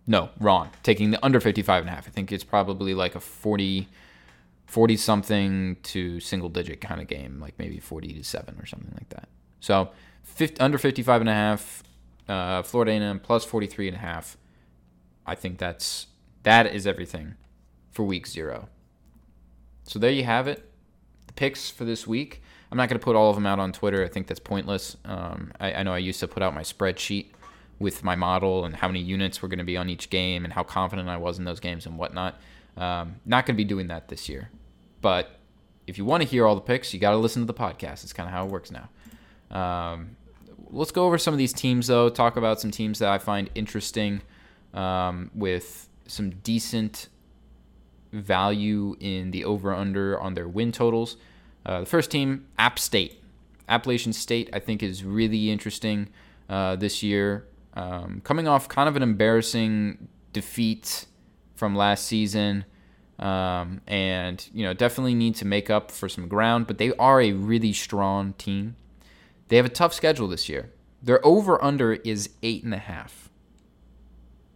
No, 0.07 0.31
wrong. 0.41 0.71
Taking 0.83 1.11
the 1.11 1.25
under 1.25 1.41
55 1.41 1.83
and 1.83 1.91
a 1.91 1.93
half. 1.93 2.09
I 2.09 2.11
think 2.11 2.33
it's 2.33 2.43
probably 2.43 2.95
like 2.95 3.15
a 3.15 3.21
40 3.21 3.87
40 4.71 4.97
something 4.97 5.77
to 5.83 6.21
single 6.21 6.49
digit 6.49 6.81
kind 6.81 7.01
of 7.01 7.09
game, 7.09 7.41
like 7.41 7.59
maybe 7.59 7.81
40 7.81 8.13
to 8.13 8.23
7 8.23 8.57
or 8.57 8.67
something 8.67 8.93
like 8.95 9.09
that. 9.09 9.29
So, 9.59 9.91
50, 10.23 10.61
under 10.61 10.79
55 10.79 11.23
and 11.23 11.29
a 11.29 11.35
half, 11.35 11.83
uh, 12.29 12.63
Florida 12.63 12.93
A&M 12.93 13.19
plus 13.19 13.45
43 13.45 13.89
and 13.89 13.97
a 13.97 14.01
half. 14.01 14.37
I 15.27 15.35
think 15.35 15.59
that's 15.59 16.07
that 16.45 16.73
is 16.73 16.87
everything 16.87 17.35
for 17.91 18.05
week 18.05 18.29
0. 18.29 18.69
So 19.83 19.99
there 19.99 20.13
you 20.13 20.23
have 20.23 20.47
it. 20.47 20.71
The 21.27 21.33
picks 21.33 21.69
for 21.69 21.85
this 21.85 22.07
week. 22.07 22.41
I'm 22.71 22.79
not 22.79 22.89
going 22.89 22.99
to 23.01 23.05
put 23.05 23.17
all 23.17 23.29
of 23.29 23.35
them 23.35 23.47
out 23.47 23.59
on 23.59 23.73
Twitter. 23.73 24.05
I 24.05 24.09
think 24.09 24.29
that's 24.29 24.39
pointless. 24.39 24.97
Um, 25.05 25.51
I, 25.59 25.73
I 25.75 25.83
know 25.83 25.93
I 25.93 25.99
used 25.99 26.21
to 26.21 26.29
put 26.29 26.45
out 26.45 26.55
my 26.55 26.63
spreadsheet 26.63 27.31
with 27.81 28.05
my 28.05 28.15
model 28.15 28.65
and 28.65 28.77
how 28.77 28.87
many 28.87 29.01
units 29.01 29.43
were 29.43 29.49
going 29.49 29.59
to 29.59 29.65
be 29.65 29.77
on 29.77 29.89
each 29.89 30.11
game 30.11 30.45
and 30.45 30.55
how 30.55 30.63
confident 30.63 31.09
I 31.09 31.17
was 31.17 31.41
in 31.41 31.45
those 31.45 31.59
games 31.59 31.87
and 31.87 31.99
whatnot. 31.99 32.41
Um, 32.77 33.17
not 33.27 33.47
going 33.47 33.57
to 33.57 33.61
be 33.61 33.65
doing 33.65 33.89
that 33.89 34.07
this 34.07 34.29
year. 34.29 34.51
But 35.01 35.37
if 35.87 35.99
you 35.99 36.05
want 36.05 36.23
to 36.23 36.29
hear 36.29 36.47
all 36.47 36.55
the 36.55 36.61
picks, 36.61 36.93
you 36.93 37.01
got 37.01 37.13
to 37.13 37.17
listen 37.17 37.43
to 37.43 37.47
the 37.47 37.55
podcast. 37.55 38.05
It's 38.05 38.13
kind 38.13 38.29
of 38.29 38.33
how 38.33 38.47
it 38.47 38.51
works 38.51 38.71
now. 38.71 38.89
Um, 39.51 40.17
let's 40.71 40.91
go 40.93 41.07
over 41.07 41.19
some 41.19 41.35
of 41.35 41.39
these 41.39 41.53
teams, 41.53 41.87
though. 41.87 42.09
Talk 42.09 42.37
about 42.37 42.61
some 42.61 42.71
teams 42.71 42.99
that 43.01 43.09
I 43.09 43.19
find 43.19 43.51
interesting 43.55 44.23
um, 44.75 45.31
with 45.35 45.89
some 46.07 46.31
decent 46.31 47.09
value 48.13 48.97
in 49.01 49.31
the 49.31 49.45
over 49.45 49.73
under 49.75 50.21
on 50.21 50.35
their 50.35 50.49
win 50.49 50.73
totals. 50.73 51.17
Uh, 51.65 51.81
the 51.81 51.87
first 51.87 52.11
team, 52.11 52.47
App 52.59 52.79
State. 52.79 53.23
Appalachian 53.69 54.13
State, 54.13 54.51
I 54.53 54.59
think, 54.59 54.83
is 54.83 55.05
really 55.05 55.51
interesting 55.51 56.09
uh, 56.49 56.77
this 56.77 57.03
year. 57.03 57.47
Um, 57.75 58.21
coming 58.25 58.49
off 58.49 58.69
kind 58.69 58.89
of 58.89 58.97
an 58.97 59.03
embarrassing 59.03 60.09
defeat 60.33 61.07
from 61.55 61.77
last 61.77 62.07
season, 62.07 62.65
um, 63.21 63.83
and 63.87 64.49
you 64.53 64.65
know 64.65 64.75
definitely 64.75 65.15
need 65.15 65.37
to 65.37 65.45
make 65.45 65.71
up 65.71 65.91
for 65.91 66.09
some 66.09 66.27
ground. 66.27 66.67
But 66.67 66.79
they 66.79 66.93
are 66.95 67.21
a 67.21 67.33
really 67.33 67.73
strong 67.73 68.33
team. 68.35 68.77
They 69.49 69.57
have 69.57 69.67
a 69.67 69.71
tough 69.71 69.93
schedule 69.93 70.27
this 70.27 70.49
year. 70.49 70.71
Their 71.03 71.25
over 71.25 71.63
under 71.63 71.95
is 71.95 72.31
eight 72.43 72.65
and 72.65 72.75
a 72.75 72.79
half. 72.79 73.31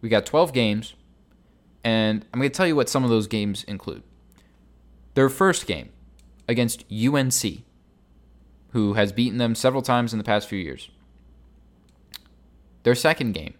We 0.01 0.09
got 0.09 0.25
12 0.25 0.53
games, 0.53 0.93
and 1.83 2.25
I'm 2.31 2.39
going 2.39 2.51
to 2.51 2.55
tell 2.55 2.67
you 2.67 2.75
what 2.75 2.89
some 2.89 3.03
of 3.03 3.09
those 3.09 3.27
games 3.27 3.63
include. 3.63 4.03
Their 5.15 5.29
first 5.29 5.65
game 5.65 5.89
against 6.47 6.85
UNC, 6.91 7.63
who 8.69 8.93
has 8.93 9.11
beaten 9.11 9.37
them 9.37 9.55
several 9.55 9.81
times 9.81 10.13
in 10.13 10.19
the 10.19 10.23
past 10.23 10.47
few 10.47 10.59
years. 10.59 10.89
Their 12.83 12.95
second 12.95 13.33
game 13.33 13.55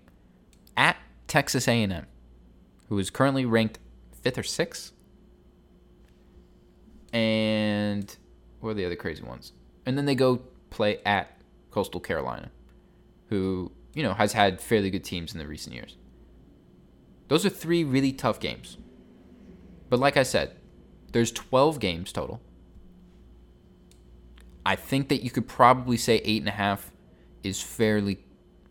at 0.77 0.97
Texas 1.27 1.67
A&M, 1.67 2.05
who 2.89 2.99
is 2.99 3.09
currently 3.09 3.45
ranked 3.45 3.79
fifth 4.21 4.37
or 4.37 4.43
sixth. 4.43 4.91
And 7.11 8.15
what 8.65 8.71
are 8.71 8.75
the 8.75 8.85
other 8.85 8.95
crazy 8.95 9.23
ones? 9.23 9.53
And 9.85 9.97
then 9.97 10.05
they 10.05 10.15
go 10.15 10.41
play 10.71 10.99
at 11.05 11.39
Coastal 11.71 11.99
Carolina, 12.01 12.51
who 13.29 13.71
you 13.93 14.03
know 14.03 14.13
has 14.13 14.33
had 14.33 14.59
fairly 14.59 14.89
good 14.89 15.03
teams 15.03 15.33
in 15.33 15.39
the 15.39 15.47
recent 15.47 15.75
years. 15.75 15.97
Those 17.27 17.45
are 17.45 17.49
three 17.49 17.83
really 17.83 18.11
tough 18.11 18.39
games. 18.39 18.77
But 19.89 19.99
like 19.99 20.17
I 20.17 20.23
said, 20.23 20.55
there's 21.11 21.31
12 21.31 21.79
games 21.79 22.11
total. 22.11 22.41
I 24.65 24.75
think 24.75 25.09
that 25.09 25.23
you 25.23 25.29
could 25.29 25.47
probably 25.47 25.97
say 25.97 26.21
eight 26.23 26.41
and 26.41 26.49
a 26.49 26.53
half 26.53 26.91
is 27.43 27.61
fairly 27.61 28.19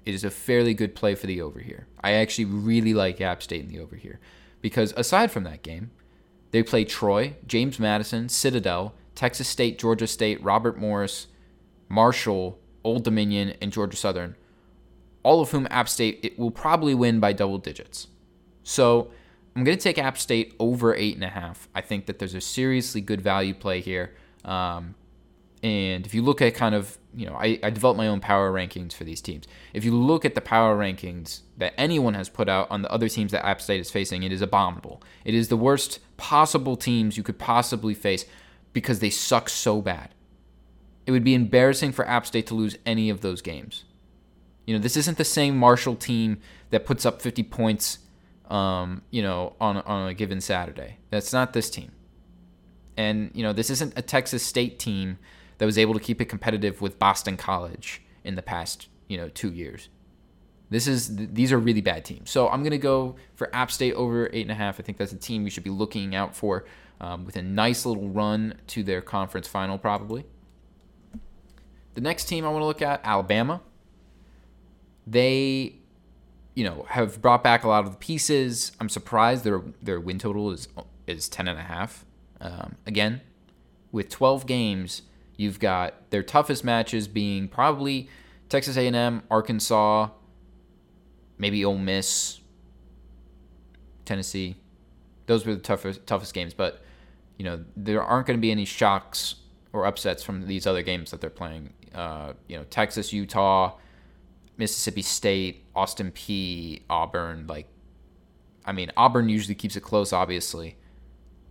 it 0.05 0.13
is 0.13 0.25
a 0.25 0.31
fairly 0.31 0.75
good 0.75 0.95
play 0.95 1.15
for 1.15 1.27
the 1.27 1.41
over 1.41 1.61
here. 1.61 1.87
I 2.03 2.13
actually 2.13 2.45
really 2.45 2.93
like 2.93 3.21
App 3.21 3.43
State 3.43 3.63
in 3.63 3.69
the 3.69 3.79
over 3.79 3.97
here 3.97 4.21
because 4.61 4.93
aside 4.97 5.31
from 5.31 5.45
that 5.45 5.63
game, 5.63 5.93
they 6.51 6.63
play 6.63 6.85
Troy, 6.85 7.37
James 7.47 7.79
Madison, 7.79 8.29
Citadel, 8.29 8.95
Texas 9.15 9.49
State, 9.49 9.79
Georgia 9.79 10.07
State, 10.07 10.43
Robert 10.43 10.79
Morris, 10.79 11.29
Marshall, 11.89 12.59
Old 12.83 13.05
Dominion, 13.05 13.55
and 13.61 13.73
Georgia 13.73 13.97
Southern, 13.97 14.37
all 15.23 15.41
of 15.41 15.51
whom 15.51 15.67
App 15.71 15.89
State 15.89 16.35
will 16.39 16.51
probably 16.51 16.95
win 16.95 17.21
by 17.21 17.33
double 17.33 17.59
digits. 17.59 18.09
So 18.63 19.11
I'm 19.57 19.65
going 19.65 19.77
to 19.77 19.83
take 19.83 19.99
App 19.99 20.19
State 20.19 20.55
over 20.59 20.95
eight 20.95 21.15
and 21.15 21.25
a 21.25 21.29
half. 21.29 21.69
I 21.75 21.81
think 21.81 22.07
that 22.07 22.19
there's 22.19 22.35
a 22.35 22.41
seriously 22.41 23.01
good 23.01 23.21
value 23.21 23.55
play 23.55 23.81
here. 23.81 24.15
Um, 24.45 24.95
and 25.63 26.05
if 26.05 26.13
you 26.13 26.21
look 26.21 26.43
at 26.43 26.55
kind 26.55 26.75
of, 26.75 26.99
you 27.15 27.25
know, 27.25 27.35
I, 27.37 27.59
I 27.63 27.71
developed 27.71 27.97
my 27.97 28.09
own 28.09 28.21
power 28.21 28.53
rankings 28.53 28.93
for 28.93 29.05
these 29.05 29.23
teams. 29.23 29.47
If 29.73 29.83
you 29.83 29.95
look 29.97 30.27
at 30.27 30.35
the 30.35 30.43
power 30.43 30.77
rankings 30.77 31.41
that 31.57 31.73
anyone 31.79 32.13
has 32.15 32.29
put 32.29 32.51
out 32.51 32.71
on 32.71 32.83
the 32.83 32.91
other 32.91 33.09
teams 33.09 33.33
that 33.33 33.47
App 33.47 33.63
State 33.63 33.81
is 33.81 33.91
facing, 33.91 34.25
it 34.25 34.33
is 34.33 34.43
abominable. 34.43 35.03
It 35.25 35.33
is 35.35 35.49
the 35.49 35.57
worst 35.57 36.01
possible 36.19 36.77
teams 36.77 37.17
you 37.17 37.23
could 37.23 37.39
possibly 37.39 37.95
face 37.95 38.27
because 38.75 38.99
they 38.99 39.09
suck 39.09 39.49
so 39.49 39.81
bad. 39.81 40.11
It 41.07 41.13
would 41.13 41.25
be 41.25 41.35
embarrassing 41.35 41.93
for 41.93 42.07
App 42.07 42.27
State 42.27 42.47
to 42.49 42.55
lose 42.55 42.77
any 42.85 43.09
of 43.09 43.23
those 43.23 43.41
games. 43.41 43.85
You 44.67 44.75
know, 44.75 44.83
this 44.83 44.97
isn't 44.97 45.17
the 45.17 45.25
same 45.25 45.57
Marshall 45.57 45.97
team 45.97 46.41
that 46.71 46.85
puts 46.85 47.07
up 47.07 47.23
50 47.23 47.43
points, 47.45 47.99
um, 48.51 49.03
you 49.11 49.23
know, 49.23 49.55
on, 49.61 49.79
on 49.79 50.09
a 50.09 50.15
given 50.15 50.41
Saturday. 50.41 50.99
That's 51.11 51.33
not 51.33 51.53
this 51.53 51.71
team. 51.71 51.93
And, 52.97 53.31
you 53.35 53.43
know, 53.43 53.53
this 53.53 53.71
isn't 53.71 53.95
a 53.97 54.03
Texas 54.03 54.43
State 54.43 54.79
team 54.79 55.19
that 55.59 55.67
was 55.67 55.79
able 55.79 55.95
to 55.95 56.01
keep 56.01 56.21
it 56.21 56.27
competitive 56.27 56.81
with 56.81 56.99
Boston 56.99 57.37
College 57.37 58.03
in 58.23 58.35
the 58.35 58.43
past, 58.43 58.89
you 59.09 59.17
know, 59.17 59.29
two 59.29 59.53
years. 59.53 59.89
This 60.71 60.87
is 60.87 61.15
these 61.15 61.53
are 61.53 61.59
really 61.59 61.83
bad 61.83 62.05
teams. 62.05 62.31
So 62.31 62.49
I'm 62.49 62.65
gonna 62.65 62.79
go 62.79 63.17
for 63.35 63.55
App 63.55 63.71
State 63.71 63.95
over 63.95 64.31
eight 64.33 64.43
and 64.43 64.51
a 64.51 64.55
half. 64.55 64.81
I 64.81 64.83
think 64.83 64.99
that's 64.99 65.13
a 65.13 65.17
team 65.17 65.45
you 65.45 65.51
should 65.51 65.63
be 65.63 65.71
looking 65.71 66.15
out 66.15 66.35
for 66.35 66.65
um, 67.01 67.25
with 67.25 67.37
a 67.37 67.43
nice 67.43 67.85
little 67.87 68.09
run 68.09 68.55
to 68.69 68.83
their 68.83 69.01
conference 69.01 69.47
final, 69.47 69.79
probably. 69.79 70.25
The 71.95 72.01
next 72.01 72.25
team 72.25 72.45
I 72.45 72.49
want 72.49 72.63
to 72.63 72.67
look 72.67 72.83
at, 72.83 73.01
Alabama. 73.05 73.61
They, 75.07 75.77
you 76.55 76.65
know, 76.65 76.87
have 76.89 77.21
brought 77.21 77.45
back 77.45 77.65
a 77.65 77.69
lot 77.69 77.85
of 77.85 77.93
the 77.93 77.99
pieces. 77.99 78.73
I'm 78.81 78.89
surprised 78.89 79.45
their 79.45 79.63
their 79.83 80.01
win 80.01 80.19
total 80.19 80.51
is 80.51 80.69
is 81.07 81.29
ten 81.29 81.47
and 81.47 81.59
a 81.59 81.63
half. 81.63 82.05
Um, 82.41 82.77
again, 82.87 83.21
with 83.93 84.09
12 84.09 84.47
games, 84.47 85.03
You've 85.37 85.59
got 85.59 86.11
their 86.11 86.23
toughest 86.23 86.65
matches 86.65 87.09
being 87.09 87.49
probably 87.49 88.09
Texas 88.49 88.77
A&M, 88.77 89.23
Arkansas, 89.31 90.11
maybe 91.39 91.65
Ole 91.65 91.79
Miss, 91.79 92.41
Tennessee. 94.05 94.57
Those 95.27 95.45
were 95.45 95.55
the 95.55 95.61
toughest 95.61 96.07
toughest 96.07 96.35
games, 96.35 96.55
but 96.55 96.84
you 97.39 97.45
know 97.45 97.65
there 97.77 98.03
aren't 98.03 98.27
going 98.27 98.39
to 98.39 98.41
be 98.41 98.51
any 98.51 98.65
shocks 98.65 99.37
or 99.73 99.87
upsets 99.87 100.23
from 100.23 100.47
these 100.47 100.67
other 100.67 100.83
games 100.83 101.11
that 101.11 101.21
they're 101.21 101.31
playing. 101.31 101.73
Uh, 101.95 102.33
you 102.47 102.57
know, 102.57 102.65
Texas, 102.71 103.13
Utah, 103.13 103.77
Mississippi 104.57 105.03
State, 105.03 105.65
Austin 105.75 106.13
Peay, 106.13 106.83
Auburn. 106.89 107.47
Like, 107.49 107.67
I 108.65 108.73
mean, 108.73 108.91
Auburn 108.97 109.29
usually 109.29 109.57
keeps 109.57 109.75
it 109.75 109.83
close, 109.83 110.13
obviously, 110.13 110.77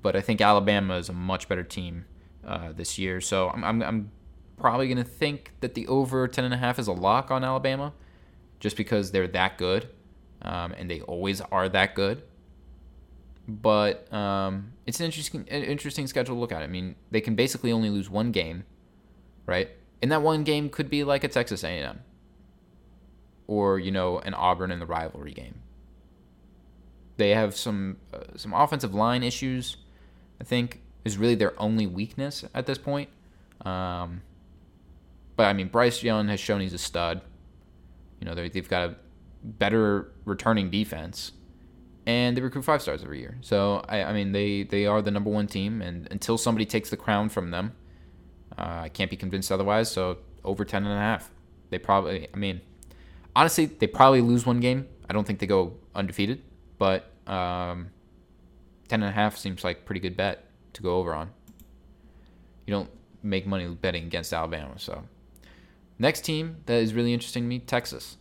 but 0.01 0.15
I 0.15 0.21
think 0.21 0.39
Alabama 0.39 0.97
is 0.97 1.09
a 1.09 1.13
much 1.13 1.49
better 1.49 1.63
team 1.63 2.05
uh, 2.47 2.71
this 2.71 2.97
year. 2.97 3.19
So 3.19 3.49
I'm, 3.49 3.63
I'm, 3.63 3.83
I'm 3.83 4.11
probably 4.57 4.87
going 4.87 4.97
to 4.97 5.03
think 5.03 5.51
that 5.59 5.73
the 5.73 5.85
over 5.87 6.27
10.5 6.27 6.79
is 6.79 6.87
a 6.87 6.93
lock 6.93 7.29
on 7.29 7.43
Alabama 7.43 7.93
just 8.61 8.77
because 8.77 9.11
they're 9.11 9.27
that 9.27 9.57
good 9.57 9.89
um, 10.41 10.73
and 10.77 10.89
they 10.89 11.01
always 11.01 11.41
are 11.41 11.67
that 11.69 11.95
good. 11.95 12.23
But 13.47 14.12
um, 14.13 14.73
it's 14.85 15.00
an 15.00 15.05
interesting, 15.05 15.45
interesting 15.45 16.07
schedule 16.07 16.35
to 16.35 16.39
look 16.39 16.51
at. 16.51 16.62
I 16.62 16.67
mean, 16.67 16.95
they 17.12 17.19
can 17.19 17.35
basically 17.35 17.71
only 17.71 17.89
lose 17.89 18.09
one 18.09 18.31
game, 18.31 18.63
right? 19.45 19.69
And 20.01 20.12
that 20.12 20.21
one 20.21 20.43
game 20.43 20.69
could 20.69 20.89
be 20.89 21.03
like 21.03 21.23
a 21.23 21.27
Texas 21.27 21.63
A&M 21.63 22.00
or 23.47 23.79
you 23.79 23.91
know 23.91 24.19
an 24.19 24.33
Auburn 24.33 24.71
in 24.71 24.79
the 24.79 24.85
rivalry 24.85 25.33
game. 25.33 25.55
They 27.17 27.31
have 27.31 27.55
some 27.55 27.97
uh, 28.13 28.35
some 28.35 28.53
offensive 28.53 28.93
line 28.93 29.23
issues, 29.23 29.77
I 30.41 30.43
think, 30.43 30.81
is 31.05 31.17
really 31.17 31.35
their 31.35 31.59
only 31.62 31.85
weakness 31.85 32.43
at 32.53 32.65
this 32.65 32.77
point. 32.77 33.09
Um, 33.62 34.21
but 35.35 35.43
I 35.43 35.53
mean, 35.53 35.67
Bryce 35.67 36.03
Young 36.03 36.27
has 36.27 36.39
shown 36.39 36.62
he's 36.62 36.73
a 36.73 36.77
stud. 36.77 37.21
You 38.19 38.25
know, 38.25 38.35
they've 38.35 38.69
got 38.69 38.89
a 38.89 38.95
better 39.43 40.12
returning 40.25 40.69
defense, 40.69 41.33
and 42.05 42.36
they 42.36 42.41
recruit 42.41 42.63
five 42.63 42.81
stars 42.81 43.03
every 43.03 43.19
year. 43.19 43.38
So 43.41 43.83
I, 43.88 44.03
I 44.03 44.13
mean, 44.13 44.31
they 44.31 44.63
they 44.63 44.86
are 44.86 45.01
the 45.01 45.12
number 45.12 45.29
one 45.29 45.48
team, 45.48 45.81
and 45.81 46.07
until 46.12 46.38
somebody 46.38 46.65
takes 46.65 46.89
the 46.89 46.98
crown 46.98 47.29
from 47.29 47.51
them, 47.51 47.74
uh, 48.57 48.81
I 48.83 48.89
can't 48.89 49.10
be 49.10 49.17
convinced 49.17 49.51
otherwise. 49.51 49.89
So 49.91 50.17
over 50.43 50.65
ten 50.65 50.83
and 50.83 50.93
a 50.93 50.98
half, 50.98 51.31
they 51.69 51.79
probably. 51.79 52.27
I 52.33 52.38
mean, 52.38 52.62
honestly, 53.36 53.65
they 53.65 53.88
probably 53.88 54.22
lose 54.22 54.45
one 54.45 54.60
game. 54.60 54.88
I 55.10 55.13
don't 55.13 55.25
think 55.25 55.39
they 55.39 55.48
go 55.48 55.74
undefeated, 55.95 56.41
but 56.77 57.12
um, 57.27 57.89
ten 58.88 59.01
and 59.01 59.10
a 59.10 59.13
half 59.13 59.38
seems 59.38 59.63
like 59.63 59.86
pretty 59.86 60.01
good 60.01 60.17
bet 60.17 60.45
to 60.74 60.81
go 60.81 60.98
over 60.98 61.13
on. 61.13 61.31
You 62.65 62.74
don't 62.74 62.89
make 63.22 63.48
money 63.48 63.67
betting 63.67 64.05
against 64.05 64.33
Alabama. 64.33 64.74
So, 64.77 65.03
next 66.00 66.22
team 66.22 66.57
that 66.65 66.81
is 66.81 66.93
really 66.93 67.13
interesting 67.13 67.43
to 67.43 67.48
me, 67.48 67.60
Texas. 67.60 68.17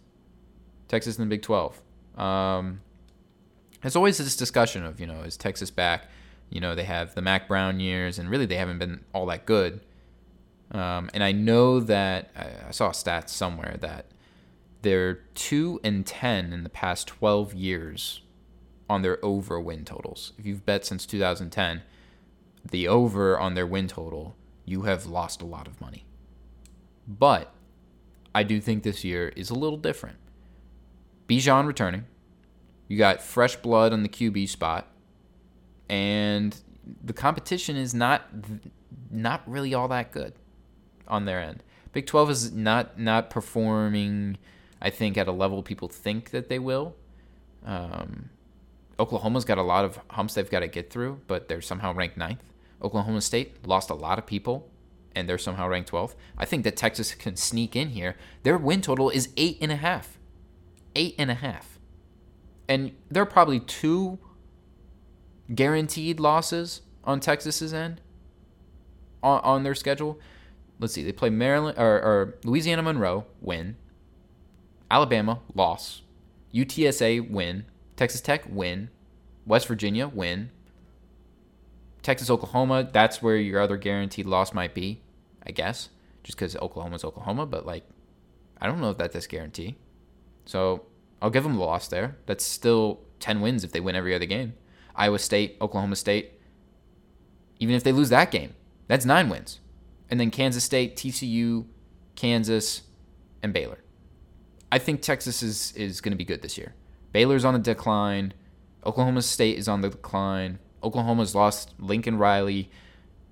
Texas 0.88 1.16
in 1.16 1.24
the 1.24 1.28
Big 1.28 1.42
12. 1.42 1.80
Um, 2.16 2.80
there's 3.82 3.96
always 3.96 4.18
this 4.18 4.36
discussion 4.36 4.84
of, 4.84 5.00
you 5.00 5.06
know, 5.06 5.22
is 5.22 5.36
Texas 5.36 5.70
back? 5.70 6.08
You 6.50 6.60
know, 6.60 6.74
they 6.74 6.84
have 6.84 7.14
the 7.14 7.22
Mack 7.22 7.48
Brown 7.48 7.80
years, 7.80 8.18
and 8.18 8.30
really 8.30 8.46
they 8.46 8.56
haven't 8.56 8.78
been 8.78 9.04
all 9.12 9.26
that 9.26 9.46
good. 9.46 9.80
Um, 10.70 11.10
and 11.12 11.22
I 11.22 11.32
know 11.32 11.80
that 11.80 12.30
I 12.68 12.70
saw 12.70 12.90
a 12.90 12.94
stat 12.94 13.28
somewhere 13.28 13.76
that 13.80 14.06
they're 14.82 15.14
2 15.14 15.80
and 15.84 16.06
10 16.06 16.52
in 16.52 16.62
the 16.62 16.68
past 16.68 17.06
12 17.08 17.54
years 17.54 18.22
on 18.88 19.02
their 19.02 19.22
over 19.24 19.60
win 19.60 19.84
totals. 19.84 20.32
If 20.38 20.46
you've 20.46 20.64
bet 20.64 20.84
since 20.84 21.06
2010, 21.06 21.82
the 22.68 22.88
over 22.88 23.38
on 23.38 23.54
their 23.54 23.66
win 23.66 23.88
total, 23.88 24.36
you 24.64 24.82
have 24.82 25.06
lost 25.06 25.42
a 25.42 25.46
lot 25.46 25.66
of 25.66 25.80
money. 25.80 26.04
But 27.06 27.52
I 28.34 28.42
do 28.42 28.60
think 28.60 28.82
this 28.82 29.04
year 29.04 29.28
is 29.36 29.50
a 29.50 29.54
little 29.54 29.78
different. 29.78 30.16
Bijan 31.28 31.66
returning. 31.66 32.04
You 32.92 32.98
got 32.98 33.22
fresh 33.22 33.56
blood 33.56 33.94
on 33.94 34.02
the 34.02 34.08
QB 34.10 34.50
spot. 34.50 34.86
And 35.88 36.54
the 37.02 37.14
competition 37.14 37.74
is 37.74 37.94
not 37.94 38.28
not 39.10 39.40
really 39.46 39.72
all 39.72 39.88
that 39.88 40.12
good 40.12 40.34
on 41.08 41.24
their 41.24 41.40
end. 41.40 41.62
Big 41.94 42.04
12 42.04 42.30
is 42.30 42.52
not 42.52 43.00
not 43.00 43.30
performing 43.30 44.36
I 44.82 44.90
think 44.90 45.16
at 45.16 45.26
a 45.26 45.32
level 45.32 45.62
people 45.62 45.88
think 45.88 46.32
that 46.32 46.50
they 46.50 46.58
will. 46.58 46.94
Um, 47.64 48.28
Oklahoma's 49.00 49.46
got 49.46 49.56
a 49.56 49.62
lot 49.62 49.86
of 49.86 49.98
humps 50.10 50.34
they've 50.34 50.50
got 50.50 50.60
to 50.60 50.68
get 50.68 50.90
through, 50.90 51.22
but 51.26 51.48
they're 51.48 51.62
somehow 51.62 51.94
ranked 51.94 52.18
ninth. 52.18 52.44
Oklahoma 52.82 53.22
State 53.22 53.66
lost 53.66 53.88
a 53.88 53.94
lot 53.94 54.18
of 54.18 54.26
people, 54.26 54.68
and 55.16 55.26
they're 55.26 55.38
somehow 55.38 55.66
ranked 55.66 55.90
12th. 55.90 56.14
I 56.36 56.44
think 56.44 56.62
that 56.64 56.76
Texas 56.76 57.14
can 57.14 57.36
sneak 57.36 57.74
in 57.74 57.88
here. 57.88 58.16
Their 58.42 58.58
win 58.58 58.82
total 58.82 59.08
is 59.08 59.30
eight 59.38 59.56
and 59.62 59.72
a 59.72 59.76
half. 59.76 60.18
Eight 60.94 61.14
and 61.16 61.30
a 61.30 61.36
half. 61.36 61.71
And 62.72 62.92
there 63.10 63.22
are 63.22 63.26
probably 63.26 63.60
two 63.60 64.18
guaranteed 65.54 66.18
losses 66.18 66.80
on 67.04 67.20
Texas's 67.20 67.74
end 67.74 68.00
on, 69.22 69.40
on 69.40 69.62
their 69.62 69.74
schedule. 69.74 70.18
Let's 70.78 70.94
see. 70.94 71.02
They 71.02 71.12
play 71.12 71.28
Maryland 71.28 71.76
or, 71.76 71.96
or 71.96 72.38
Louisiana 72.44 72.82
Monroe, 72.82 73.26
win. 73.42 73.76
Alabama, 74.90 75.40
loss. 75.54 76.00
UTSA, 76.54 77.30
win. 77.30 77.66
Texas 77.96 78.22
Tech, 78.22 78.44
win. 78.48 78.88
West 79.44 79.66
Virginia, 79.66 80.08
win. 80.08 80.48
Texas, 82.00 82.30
Oklahoma, 82.30 82.88
that's 82.90 83.20
where 83.20 83.36
your 83.36 83.60
other 83.60 83.76
guaranteed 83.76 84.24
loss 84.24 84.54
might 84.54 84.74
be, 84.74 85.02
I 85.46 85.50
guess, 85.50 85.90
just 86.24 86.38
because 86.38 86.56
Oklahoma's 86.56 87.04
Oklahoma. 87.04 87.44
But 87.44 87.66
like, 87.66 87.84
I 88.62 88.66
don't 88.66 88.80
know 88.80 88.88
if 88.88 88.96
that's 88.96 89.12
this 89.12 89.26
guarantee. 89.26 89.76
So 90.46 90.86
I'll 91.22 91.30
give 91.30 91.44
them 91.44 91.56
a 91.56 91.64
loss 91.64 91.88
there. 91.88 92.16
That's 92.26 92.44
still 92.44 93.00
10 93.20 93.40
wins 93.40 93.62
if 93.64 93.72
they 93.72 93.80
win 93.80 93.94
every 93.94 94.14
other 94.14 94.26
game. 94.26 94.54
Iowa 94.94 95.20
State, 95.20 95.56
Oklahoma 95.60 95.96
State, 95.96 96.32
even 97.60 97.76
if 97.76 97.84
they 97.84 97.92
lose 97.92 98.08
that 98.08 98.30
game, 98.32 98.54
that's 98.88 99.06
nine 99.06 99.28
wins. 99.28 99.60
And 100.10 100.18
then 100.18 100.30
Kansas 100.30 100.64
State, 100.64 100.96
TCU, 100.96 101.64
Kansas, 102.16 102.82
and 103.42 103.52
Baylor. 103.52 103.78
I 104.70 104.78
think 104.78 105.00
Texas 105.00 105.42
is, 105.42 105.72
is 105.76 106.00
going 106.00 106.10
to 106.10 106.16
be 106.16 106.24
good 106.24 106.42
this 106.42 106.58
year. 106.58 106.74
Baylor's 107.12 107.44
on 107.44 107.54
the 107.54 107.60
decline. 107.60 108.34
Oklahoma 108.84 109.22
State 109.22 109.58
is 109.58 109.68
on 109.68 109.80
the 109.80 109.90
decline. 109.90 110.58
Oklahoma's 110.82 111.34
lost 111.34 111.72
Lincoln 111.78 112.18
Riley. 112.18 112.68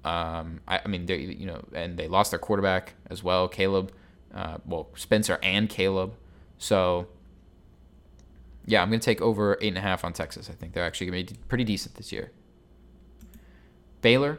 Um, 0.04 0.60
I, 0.68 0.80
I, 0.84 0.88
mean, 0.88 1.06
they 1.06 1.18
you 1.18 1.46
know, 1.46 1.62
and 1.74 1.98
they 1.98 2.06
lost 2.06 2.30
their 2.30 2.38
quarterback 2.38 2.94
as 3.10 3.24
well, 3.24 3.48
Caleb. 3.48 3.92
Uh, 4.32 4.58
well, 4.64 4.88
Spencer 4.94 5.38
and 5.42 5.68
Caleb. 5.68 6.14
So, 6.58 7.08
yeah, 8.66 8.82
I'm 8.82 8.88
going 8.88 9.00
to 9.00 9.04
take 9.04 9.20
over 9.20 9.58
eight 9.60 9.68
and 9.68 9.78
a 9.78 9.80
half 9.80 10.04
on 10.04 10.12
Texas. 10.12 10.48
I 10.50 10.52
think 10.52 10.72
they're 10.72 10.84
actually 10.84 11.10
going 11.10 11.26
to 11.26 11.34
be 11.34 11.40
pretty 11.48 11.64
decent 11.64 11.94
this 11.94 12.12
year. 12.12 12.30
Baylor, 14.02 14.38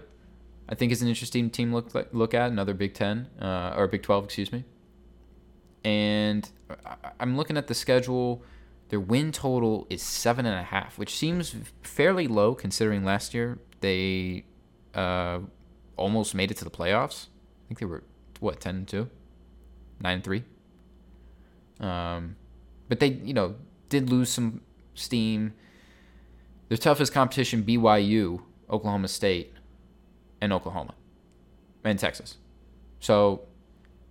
I 0.70 0.76
think 0.76 0.92
is 0.92 1.02
an 1.02 1.08
interesting 1.08 1.50
team 1.50 1.74
look 1.74 1.94
look 2.14 2.34
at 2.34 2.50
another 2.50 2.74
Big 2.74 2.94
Ten 2.94 3.28
uh, 3.40 3.74
or 3.76 3.88
Big 3.88 4.04
Twelve, 4.04 4.26
excuse 4.26 4.52
me. 4.52 4.64
And 5.84 6.50
I'm 7.20 7.38
looking 7.38 7.58
at 7.58 7.68
the 7.68 7.74
schedule. 7.74 8.44
Their 8.90 9.00
win 9.00 9.32
total 9.32 9.88
is 9.90 10.02
seven 10.02 10.46
and 10.46 10.56
a 10.56 10.64
half, 10.64 10.98
which 10.98 11.16
seems 11.16 11.56
fairly 11.82 12.28
low 12.28 12.54
considering 12.54 13.06
last 13.06 13.34
year 13.34 13.58
they 13.80 14.44
uh, 14.94 15.40
almost 15.96 16.36
made 16.36 16.52
it 16.52 16.58
to 16.58 16.64
the 16.64 16.70
playoffs. 16.72 17.28
I 17.28 17.68
think 17.68 17.80
they 17.80 17.86
were 17.86 18.04
what 18.40 18.60
ten 18.60 18.76
and 18.76 18.88
two, 18.88 19.10
nine 20.02 20.16
and 20.16 20.24
three. 20.24 20.44
Um, 21.80 22.36
but 22.90 23.00
they, 23.00 23.08
you 23.08 23.34
know, 23.34 23.56
did 23.92 24.10
lose 24.10 24.32
some 24.32 24.62
steam. 24.96 25.54
Their 26.70 26.78
toughest 26.78 27.14
competition: 27.14 27.64
BYU, 27.64 28.42
Oklahoma 28.70 29.08
State, 29.08 29.54
and 30.42 30.52
Oklahoma, 30.52 30.96
and 31.84 32.00
Texas. 32.00 32.38
So 33.00 33.44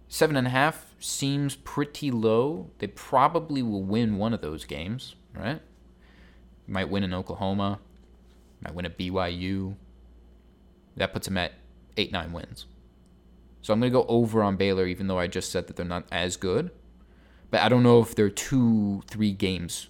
seven 0.06 0.36
and 0.36 0.46
a 0.46 0.50
half 0.50 0.94
seems 1.00 1.56
pretty 1.56 2.10
low. 2.12 2.70
They 2.78 2.86
probably 2.86 3.62
will 3.62 3.82
win 3.82 4.18
one 4.18 4.32
of 4.32 4.40
those 4.40 4.64
games, 4.64 5.16
right? 5.34 5.60
Might 6.68 6.90
win 6.90 7.02
in 7.02 7.12
Oklahoma, 7.12 7.80
might 8.62 8.74
win 8.74 8.86
at 8.86 8.98
BYU. 8.98 9.74
That 10.96 11.12
puts 11.12 11.26
them 11.26 11.38
at 11.38 11.52
eight, 11.96 12.12
nine 12.12 12.32
wins. 12.32 12.66
So 13.62 13.72
I'm 13.72 13.80
going 13.80 13.92
to 13.92 13.98
go 13.98 14.06
over 14.06 14.42
on 14.42 14.56
Baylor, 14.56 14.86
even 14.86 15.06
though 15.06 15.18
I 15.18 15.26
just 15.26 15.50
said 15.50 15.66
that 15.66 15.76
they're 15.76 15.86
not 15.86 16.06
as 16.10 16.36
good. 16.36 16.70
But 17.50 17.60
I 17.60 17.68
don't 17.68 17.82
know 17.82 18.00
if 18.00 18.14
they're 18.14 18.30
two, 18.30 19.02
three 19.06 19.32
games 19.32 19.88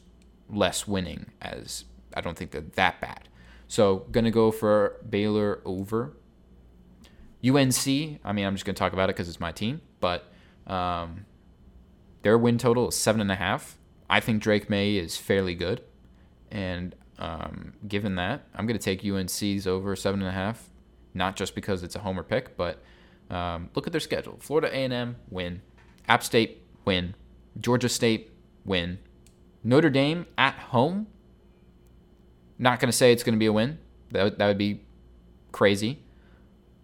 less 0.49 0.87
winning, 0.89 1.27
as 1.41 1.85
I 2.15 2.21
don't 2.21 2.37
think 2.37 2.51
they're 2.51 2.63
that 2.63 3.01
bad. 3.01 3.29
So 3.69 4.07
going 4.11 4.25
to 4.25 4.31
go 4.31 4.51
for 4.51 4.97
Baylor 5.09 5.61
over. 5.65 6.17
UNC, 7.47 7.87
I 8.25 8.33
mean, 8.33 8.45
I'm 8.45 8.55
just 8.55 8.65
going 8.65 8.75
to 8.75 8.79
talk 8.79 8.93
about 8.93 9.09
it 9.09 9.17
because 9.17 9.29
it's 9.29 9.41
my 9.41 9.53
team, 9.53 9.81
but 10.01 10.31
um, 10.67 11.25
their 12.23 12.37
win 12.37 12.59
total 12.59 12.89
is 12.89 12.97
seven 12.97 13.21
and 13.21 13.33
a 13.33 13.37
half. 13.37 13.79
I 14.11 14.21
think 14.21 14.43
Drake 14.43 14.69
Maye 14.69 14.97
is 14.97 15.17
fairly 15.17 15.55
good, 15.55 15.83
and 16.51 16.95
um, 17.19 17.75
given 17.87 18.17
that, 18.17 18.45
I'm 18.55 18.67
going 18.67 18.79
to 18.79 18.85
take 18.85 19.05
UNC's 19.05 19.67
over 19.67 19.95
seven 19.97 20.21
and 20.21 20.29
a 20.29 20.33
half. 20.33 20.69
Not 21.15 21.37
just 21.37 21.55
because 21.55 21.83
it's 21.83 21.97
a 21.97 22.01
homer 22.01 22.23
pick, 22.23 22.57
but 22.57 22.83
um, 23.31 23.71
look 23.75 23.87
at 23.87 23.93
their 23.93 24.01
schedule: 24.01 24.37
Florida 24.41 24.69
A&M 24.73 25.17
win, 25.31 25.63
App 26.09 26.23
State 26.23 26.63
win, 26.85 27.15
Georgia 27.59 27.89
State 27.89 28.31
win, 28.65 28.99
Notre 29.65 29.91
Dame 29.91 30.27
at 30.37 30.55
home. 30.55 31.07
Not 32.59 32.79
going 32.79 32.91
to 32.91 32.97
say 32.97 33.13
it's 33.13 33.23
going 33.23 33.35
to 33.35 33.39
be 33.39 33.47
a 33.47 33.53
win. 33.53 33.79
That 34.11 34.39
that 34.39 34.47
would 34.47 34.59
be 34.59 34.83
crazy, 35.53 36.01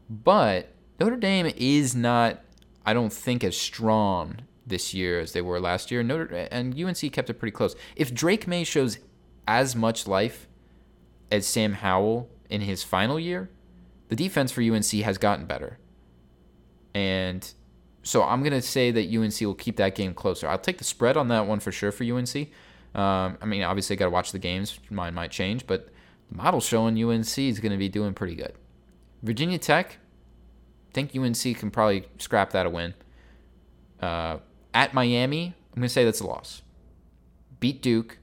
but 0.09 0.73
Notre 0.99 1.17
Dame 1.17 1.53
is 1.57 1.95
not 1.95 2.41
I 2.85 2.95
don't 2.95 3.13
think 3.13 3.43
as 3.45 3.57
strong 3.57 4.39
this 4.67 4.95
year 4.95 5.21
as 5.21 5.33
they 5.33 5.43
were 5.43 5.61
last 5.61 5.91
year. 5.91 6.03
Notre 6.03 6.49
and 6.51 6.79
UNC 6.79 7.13
kept 7.13 7.31
it 7.31 7.35
pretty 7.35 7.53
close. 7.53 7.75
If 7.95 8.15
Drake 8.15 8.47
Maye 8.47 8.65
shows 8.65 8.99
as 9.47 9.77
much 9.77 10.07
life 10.07 10.49
as 11.31 11.47
Sam 11.47 11.75
Howell 11.75 12.29
in 12.49 12.63
his 12.63 12.83
final 12.83 13.19
year, 13.19 13.51
the 14.09 14.17
defense 14.17 14.53
for 14.53 14.63
UNC 14.63 14.87
has 14.87 15.19
gotten 15.19 15.47
better. 15.47 15.79
And 16.95 17.53
so 18.07 18.23
I'm 18.23 18.41
going 18.43 18.53
to 18.53 18.63
say 18.63 18.93
that 18.93 19.13
UNC 19.13 19.41
will 19.41 19.55
keep 19.55 19.77
that 19.79 19.97
game 19.97 20.15
closer. 20.15 20.47
I'll 20.47 20.59
take 20.59 20.79
the 20.79 20.85
spread 20.85 21.17
on 21.17 21.27
that 21.29 21.49
one 21.49 21.59
for 21.59 21.73
sure 21.73 21.91
for 21.91 22.05
UNC. 22.05 22.37
Um, 22.95 23.37
I 23.43 23.47
mean, 23.47 23.65
obviously, 23.65 23.97
got 23.97 24.05
to 24.05 24.11
watch 24.11 24.31
the 24.31 24.39
games. 24.39 24.79
Mine 24.91 25.13
might 25.13 25.33
change, 25.33 25.67
but 25.67 25.89
the 26.31 26.37
model's 26.37 26.65
showing 26.65 27.03
UNC 27.03 27.37
is 27.37 27.59
going 27.59 27.73
to 27.73 27.79
be 27.79 27.89
doing 27.89 28.15
pretty 28.15 28.37
good. 28.37 28.53
Virginia 29.25 29.59
Tech, 29.59 29.99
think 30.95 31.17
UNC 31.17 31.59
can 31.59 31.73
probably 31.73 32.07
scrap 32.19 32.51
that 32.51 32.65
a 32.65 32.71
win. 32.71 32.95
Uh, 34.01 34.39
at 34.73 34.95
Miami, 34.95 35.55
I'm 35.73 35.81
going 35.81 35.83
to 35.83 35.89
say 35.89 36.05
that's 36.05 36.21
a 36.21 36.27
loss. 36.27 36.63
Beat 37.59 37.83
Duke. 37.83 38.19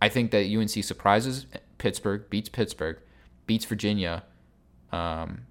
I 0.00 0.08
think 0.08 0.30
that 0.30 0.46
UNC 0.46 0.70
surprises 0.84 1.46
Pittsburgh, 1.78 2.30
beats 2.30 2.48
Pittsburgh, 2.48 2.98
beats 3.46 3.64
Virginia. 3.64 4.22
Um, 4.92 5.42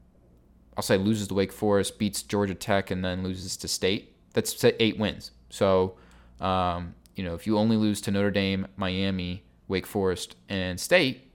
I'll 0.77 0.83
say 0.83 0.97
loses 0.97 1.27
to 1.29 1.33
Wake 1.33 1.51
Forest, 1.51 1.99
beats 1.99 2.23
Georgia 2.23 2.55
Tech, 2.55 2.91
and 2.91 3.03
then 3.03 3.23
loses 3.23 3.57
to 3.57 3.67
State. 3.67 4.15
That's 4.33 4.63
eight 4.63 4.97
wins. 4.97 5.31
So, 5.49 5.95
um, 6.39 6.95
you 7.15 7.23
know, 7.23 7.35
if 7.35 7.45
you 7.45 7.57
only 7.57 7.75
lose 7.75 7.99
to 8.01 8.11
Notre 8.11 8.31
Dame, 8.31 8.67
Miami, 8.77 9.43
Wake 9.67 9.85
Forest, 9.85 10.35
and 10.47 10.79
State, 10.79 11.31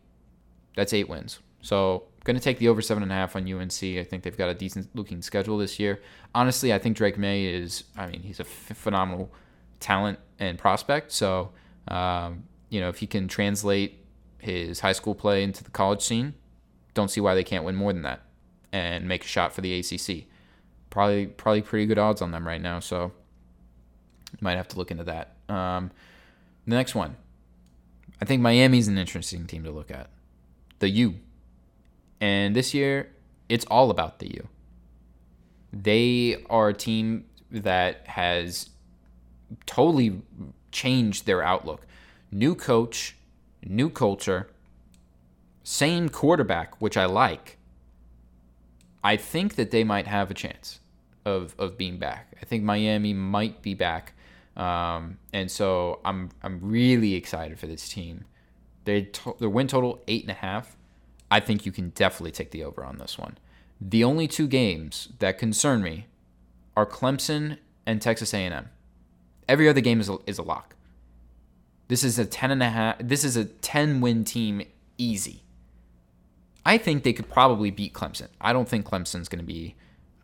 that's 0.75 0.93
eight 0.93 1.09
wins. 1.09 1.41
So 1.61 2.05
Going 2.27 2.35
to 2.35 2.43
take 2.43 2.59
the 2.59 2.67
over 2.67 2.83
seven 2.83 3.05
and 3.05 3.13
a 3.13 3.15
half 3.15 3.37
on 3.37 3.43
UNC. 3.45 3.85
I 3.85 4.03
think 4.03 4.25
they've 4.25 4.37
got 4.37 4.49
a 4.49 4.55
decent 4.55 4.89
looking 4.97 5.23
schedule 5.23 5.59
this 5.59 5.79
year. 5.79 6.03
Honestly, 6.35 6.75
I 6.75 6.79
think 6.81 6.97
Drake 6.97 7.17
Maye 7.17 7.45
is. 7.47 7.85
I 7.97 8.09
mean, 8.09 8.21
he's 8.21 8.41
a 8.41 8.43
f- 8.43 8.77
phenomenal 8.77 9.31
talent 9.79 10.19
and 10.41 10.59
prospect. 10.59 11.13
So, 11.13 11.53
um, 11.87 12.43
you 12.69 12.81
know, 12.81 12.89
if 12.89 12.99
he 12.99 13.07
can 13.07 13.29
translate 13.29 14.05
his 14.39 14.81
high 14.81 14.91
school 14.91 15.15
play 15.15 15.45
into 15.45 15.63
the 15.63 15.71
college 15.71 16.03
scene, 16.03 16.35
don't 16.95 17.13
see 17.13 17.21
why 17.21 17.37
they 17.37 17.45
can't 17.45 17.65
win 17.65 17.77
more 17.77 17.93
than 17.93 18.03
that 18.03 18.23
and 18.77 19.09
make 19.09 19.25
a 19.25 19.29
shot 19.29 19.53
for 19.53 19.61
the 19.61 19.79
ACC. 19.79 20.25
Probably, 20.91 21.27
probably 21.27 21.63
pretty 21.63 21.87
good 21.87 21.99
odds 21.99 22.23
on 22.23 22.31
them 22.31 22.47
right 22.47 22.61
now. 22.61 22.81
So, 22.81 23.13
might 24.41 24.57
have 24.57 24.69
to 24.69 24.77
look 24.77 24.91
into 24.91 25.05
that. 25.05 25.37
Um, 25.49 25.91
the 26.67 26.75
next 26.75 26.95
one, 26.95 27.17
I 28.21 28.25
think 28.25 28.43
Miami's 28.43 28.89
an 28.89 28.99
interesting 28.99 29.47
team 29.47 29.65
to 29.65 29.71
look 29.71 29.91
at. 29.91 30.11
The 30.79 30.91
U. 30.91 31.15
And 32.21 32.55
this 32.55 32.75
year, 32.75 33.11
it's 33.49 33.65
all 33.67 33.91
about 33.91 34.19
the 34.19 34.29
U. 34.29 34.49
They 35.73 36.45
are 36.49 36.69
a 36.69 36.75
team 36.75 37.25
that 37.51 38.07
has 38.07 38.71
totally 39.65 40.21
changed 40.73 41.27
their 41.27 41.43
outlook. 41.43 41.87
New 42.31 42.55
coach, 42.55 43.17
new 43.65 43.89
culture, 43.89 44.49
same 45.63 46.09
quarterback, 46.09 46.81
which 46.81 46.97
I 46.97 47.07
like. 47.07 47.56
I 49.07 49.17
think 49.17 49.55
that 49.55 49.71
they 49.71 49.85
might 49.85 50.09
have 50.09 50.33
a 50.33 50.35
chance 50.35 50.81
of, 51.25 51.55
of 51.61 51.79
being 51.79 51.97
back. 51.97 52.37
I 52.43 52.45
think 52.45 52.65
Miami 52.65 53.15
might 53.15 53.63
be 53.63 53.73
back. 53.73 54.15
Um, 54.57 55.19
and 55.33 55.49
so 55.49 56.01
I'm 56.05 56.31
I'm 56.43 56.59
really 56.61 57.15
excited 57.15 57.57
for 57.61 57.69
this 57.69 57.89
team. 57.89 58.25
They 58.85 59.03
to- 59.03 59.37
their 59.39 59.49
win 59.49 59.69
total 59.69 60.03
eight 60.09 60.23
and 60.23 60.33
a 60.33 60.35
half. 60.35 60.77
I 61.31 61.39
think 61.39 61.65
you 61.65 61.71
can 61.71 61.91
definitely 61.91 62.33
take 62.33 62.51
the 62.51 62.65
over 62.65 62.85
on 62.85 62.99
this 62.99 63.17
one. 63.17 63.39
The 63.81 64.03
only 64.03 64.27
two 64.27 64.49
games 64.49 65.11
that 65.21 65.39
concern 65.39 65.85
me 65.85 66.07
are 66.77 66.87
Clemson 66.87 67.59
and 67.87 68.03
Texas 68.03 68.35
A&M. 68.35 68.71
Every 69.49 69.69
other 69.69 69.81
game 69.81 70.01
is 70.01 70.09
a, 70.09 70.19
is 70.27 70.39
a 70.39 70.43
lock. 70.43 70.75
This 71.87 72.03
is 72.03 72.19
a 72.19 72.27
10 72.27 72.51
and 72.51 72.63
a 72.63 72.71
half 72.71 72.97
this 72.99 73.23
is 73.23 73.37
a 73.37 73.45
10 73.45 74.01
win 74.01 74.25
team 74.25 74.63
easy. 74.99 75.45
I 76.67 76.79
think 76.79 77.05
they 77.05 77.13
could 77.13 77.31
probably 77.31 77.71
beat 77.71 77.95
Clemson. 77.95 78.27
I 78.41 78.53
don't 78.53 78.69
think 78.69 78.87
Clemson's 78.87 79.29
going 79.29 79.39
to 79.39 79.47
be 79.47 79.77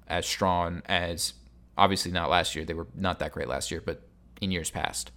as 0.09 0.27
strong 0.27 0.83
as 0.87 1.35
obviously 1.79 2.11
not 2.11 2.31
last 2.31 2.57
year. 2.57 2.65
They 2.65 2.75
were 2.75 2.89
not 2.97 3.21
that 3.21 3.31
great 3.31 3.47
last 3.47 3.71
year, 3.71 3.81
but 3.81 4.03
in 4.41 4.51
years 4.51 4.69
past. 4.69 5.13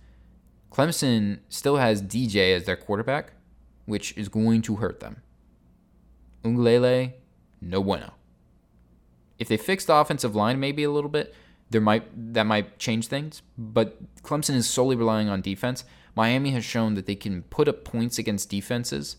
Clemson 0.72 1.40
still 1.50 1.78
has 1.78 2.04
DJ 2.04 2.56
as 2.56 2.66
their 2.66 2.76
quarterback, 2.76 3.34
which 3.86 4.16
is 4.16 4.30
going 4.30 4.62
to 4.62 4.76
hurt 4.76 5.00
them 5.00 5.24
Uiagalelei, 6.44 7.14
no 7.60 7.82
bueno. 7.82 8.14
If 9.40 9.48
they 9.48 9.58
fix 9.58 9.84
the 9.84 9.96
offensive 9.96 10.36
line 10.36 10.60
maybe 10.60 10.84
a 10.84 10.92
little 10.92 11.10
bit, 11.10 11.34
there 11.72 11.82
might 11.82 12.34
that 12.36 12.46
might 12.46 12.78
change 12.78 13.08
things. 13.08 13.42
But 13.58 14.22
Clemson 14.22 14.54
is 14.54 14.70
solely 14.70 14.96
relying 14.96 15.28
on 15.28 15.42
defense. 15.42 15.86
Miami 16.16 16.52
has 16.52 16.64
shown 16.64 16.94
that 16.94 17.08
they 17.08 17.16
can 17.16 17.42
put 17.44 17.68
up 17.68 17.84
points 17.84 18.20
against 18.20 18.52
defenses. 18.52 19.18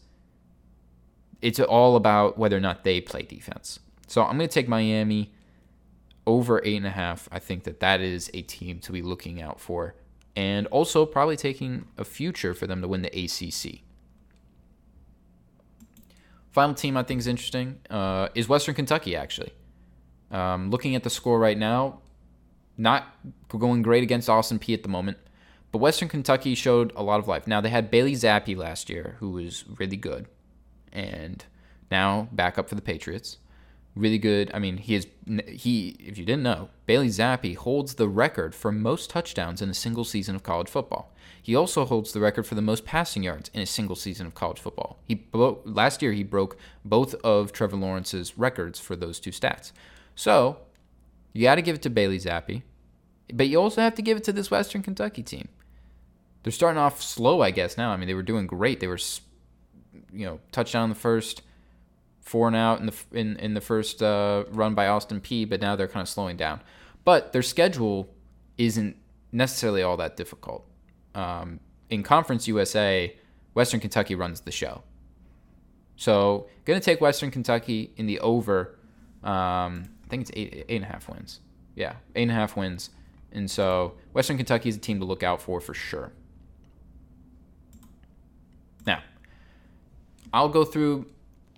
It's 1.43 1.61
all 1.61 1.97
about 1.97 2.39
whether 2.39 2.57
or 2.57 2.61
not 2.61 2.85
they 2.85 3.01
play 3.01 3.23
defense. 3.23 3.79
So 4.07 4.23
I'm 4.23 4.37
going 4.39 4.49
to 4.49 4.55
take 4.55 4.69
Miami 4.69 5.33
over 6.27 6.61
eight 6.65 6.77
and 6.77 6.87
a 6.87 6.91
half. 6.91 7.29
I 7.31 7.39
think 7.39 7.65
that 7.65 7.81
that 7.81 8.01
is 8.01 8.31
a 8.35 8.43
team 8.43 8.79
to 8.81 8.93
be 8.93 9.03
looking 9.03 9.41
out 9.41 9.61
for, 9.61 9.95
and 10.35 10.67
also 10.69 11.07
probably 11.07 11.37
taking 11.37 11.87
a 11.97 12.05
future 12.05 12.55
for 12.55 12.67
them 12.67 12.83
to 12.83 12.89
win 12.89 13.03
the 13.03 13.09
ACC. 13.09 13.81
Final 16.51 16.75
team 16.75 16.97
I 16.97 17.03
think 17.03 17.21
is 17.21 17.27
interesting 17.27 17.81
uh, 17.91 18.29
is 18.35 18.49
Western 18.49 18.75
Kentucky. 18.75 19.15
Actually, 19.15 19.53
um, 20.31 20.71
looking 20.71 20.95
at 20.95 21.03
the 21.03 21.11
score 21.11 21.39
right 21.39 21.59
now, 21.59 22.01
not 22.77 23.15
going 23.49 23.83
great 23.83 24.03
against 24.03 24.29
Austin 24.29 24.59
Peay 24.59 24.75
at 24.75 24.83
the 24.83 24.89
moment, 24.89 25.19
but 25.71 25.79
Western 25.79 26.09
Kentucky 26.09 26.55
showed 26.55 26.93
a 26.97 27.03
lot 27.03 27.21
of 27.21 27.29
life. 27.29 27.47
Now 27.47 27.61
they 27.61 27.69
had 27.69 27.91
Bailey 27.91 28.15
Zappe 28.15 28.57
last 28.57 28.89
year, 28.89 29.17
who 29.21 29.31
was 29.31 29.65
really 29.79 29.97
good, 29.97 30.27
and 30.93 31.45
now 31.91 32.29
back 32.33 32.59
up 32.59 32.69
for 32.69 32.75
the 32.75 32.83
Patriots. 32.83 33.39
Really 33.95 34.19
good. 34.19 34.51
I 34.53 34.59
mean, 34.59 34.77
he 34.77 34.95
is 34.95 35.07
he. 35.47 35.97
If 35.99 36.19
you 36.19 36.27
didn't 36.27 36.43
know, 36.43 36.69
Bailey 36.85 37.09
Zappe 37.09 37.57
holds 37.57 37.95
the 37.95 38.09
record 38.09 38.55
for 38.55 38.71
most 38.71 39.09
touchdowns 39.09 39.63
in 39.63 39.71
a 39.71 39.75
single 39.75 40.05
season 40.05 40.37
of 40.37 40.43
college 40.43 40.69
football. 40.69 41.13
He 41.43 41.55
also 41.55 41.87
holds 41.87 42.13
the 42.13 42.21
record 42.21 42.47
for 42.47 42.57
the 42.57 42.63
most 42.63 42.85
passing 42.85 43.23
yards 43.23 43.51
in 43.55 43.63
a 43.63 43.67
single 43.67 43.97
season 43.97 44.27
of 44.27 44.35
college 44.35 44.59
football. 44.59 44.99
He 45.07 45.27
last 45.33 46.03
year 46.03 46.13
he 46.13 46.25
broke 46.25 46.59
both 46.85 47.15
of 47.25 47.53
Trevor 47.53 47.77
Lawrence's 47.77 48.37
records 48.37 48.79
for 48.79 48.97
those 48.97 49.19
two 49.19 49.31
stats. 49.31 49.73
So 50.15 50.59
you 51.33 51.45
got 51.45 51.55
to 51.55 51.63
give 51.63 51.77
it 51.77 51.83
to 51.83 51.91
Bailey 51.91 52.19
Zappe, 52.19 52.63
but 53.33 53.49
you 53.49 53.61
also 53.61 53.81
have 53.81 53.95
to 53.95 54.03
give 54.03 54.17
it 54.17 54.25
to 54.25 54.33
this 54.33 54.51
Western 54.51 54.83
Kentucky 54.83 55.23
team. 55.23 55.49
They're 56.43 56.53
starting 56.53 56.79
off 56.79 57.03
slow, 57.03 57.43
I 57.43 57.51
guess. 57.51 57.77
Now, 57.77 57.91
I 57.91 57.97
mean, 57.97 58.07
they 58.09 58.15
were 58.15 58.23
doing 58.23 58.47
great. 58.47 58.81
They 58.81 58.87
were, 58.87 58.99
you 60.13 60.27
know, 60.27 60.41
touchdown 60.53 60.85
in 60.85 60.89
the 60.91 60.95
first, 60.95 61.43
four 62.21 62.47
and 62.47 62.57
out 62.57 62.81
in 62.81 62.87
the 62.87 62.95
in 63.13 63.37
in 63.37 63.55
the 63.55 63.61
first 63.61 64.03
uh, 64.03 64.45
run 64.51 64.75
by 64.75 64.87
Austin 64.87 65.21
Peay. 65.21 65.49
but 65.49 65.61
now 65.61 65.77
they're 65.77 65.89
kind 65.89 66.03
of 66.03 66.09
slowing 66.09 66.37
down. 66.37 66.61
But 67.05 67.33
their 67.33 67.43
schedule 67.43 68.09
isn't 68.59 68.97
necessarily 69.33 69.83
all 69.83 69.97
that 69.99 70.17
difficult. 70.17 70.67
Um, 71.15 71.61
in 71.89 72.03
Conference 72.03 72.49
USA, 72.49 73.17
Western 73.55 73.81
Kentucky 73.81 74.15
runs 74.15 74.41
the 74.41 74.51
show. 74.51 74.83
So, 75.97 76.49
to 76.67 76.81
take 76.81 77.01
Western 77.01 77.31
Kentucky 77.31 77.93
in 77.97 78.07
the 78.07 78.21
over. 78.21 78.79
Um, 79.23 79.89
I 80.05 80.09
think 80.09 80.23
it's 80.23 80.31
eight, 80.35 80.67
eight 80.69 80.77
and 80.77 80.85
a 80.85 80.89
half 80.89 81.09
wins. 81.09 81.41
Yeah, 81.75 81.95
eight 82.15 82.23
and 82.23 82.31
a 82.31 82.35
half 82.35 82.57
wins. 82.57 82.91
And 83.33 83.51
so 83.51 83.95
Western 84.13 84.37
Kentucky 84.37 84.69
is 84.69 84.77
a 84.77 84.81
team 84.81 85.01
to 85.01 85.05
look 85.05 85.23
out 85.23 85.43
for 85.43 85.61
for 85.61 85.75
sure. 85.75 86.13
Now, 88.87 89.03
I'll 90.33 90.49
go 90.49 90.65
through 90.65 91.07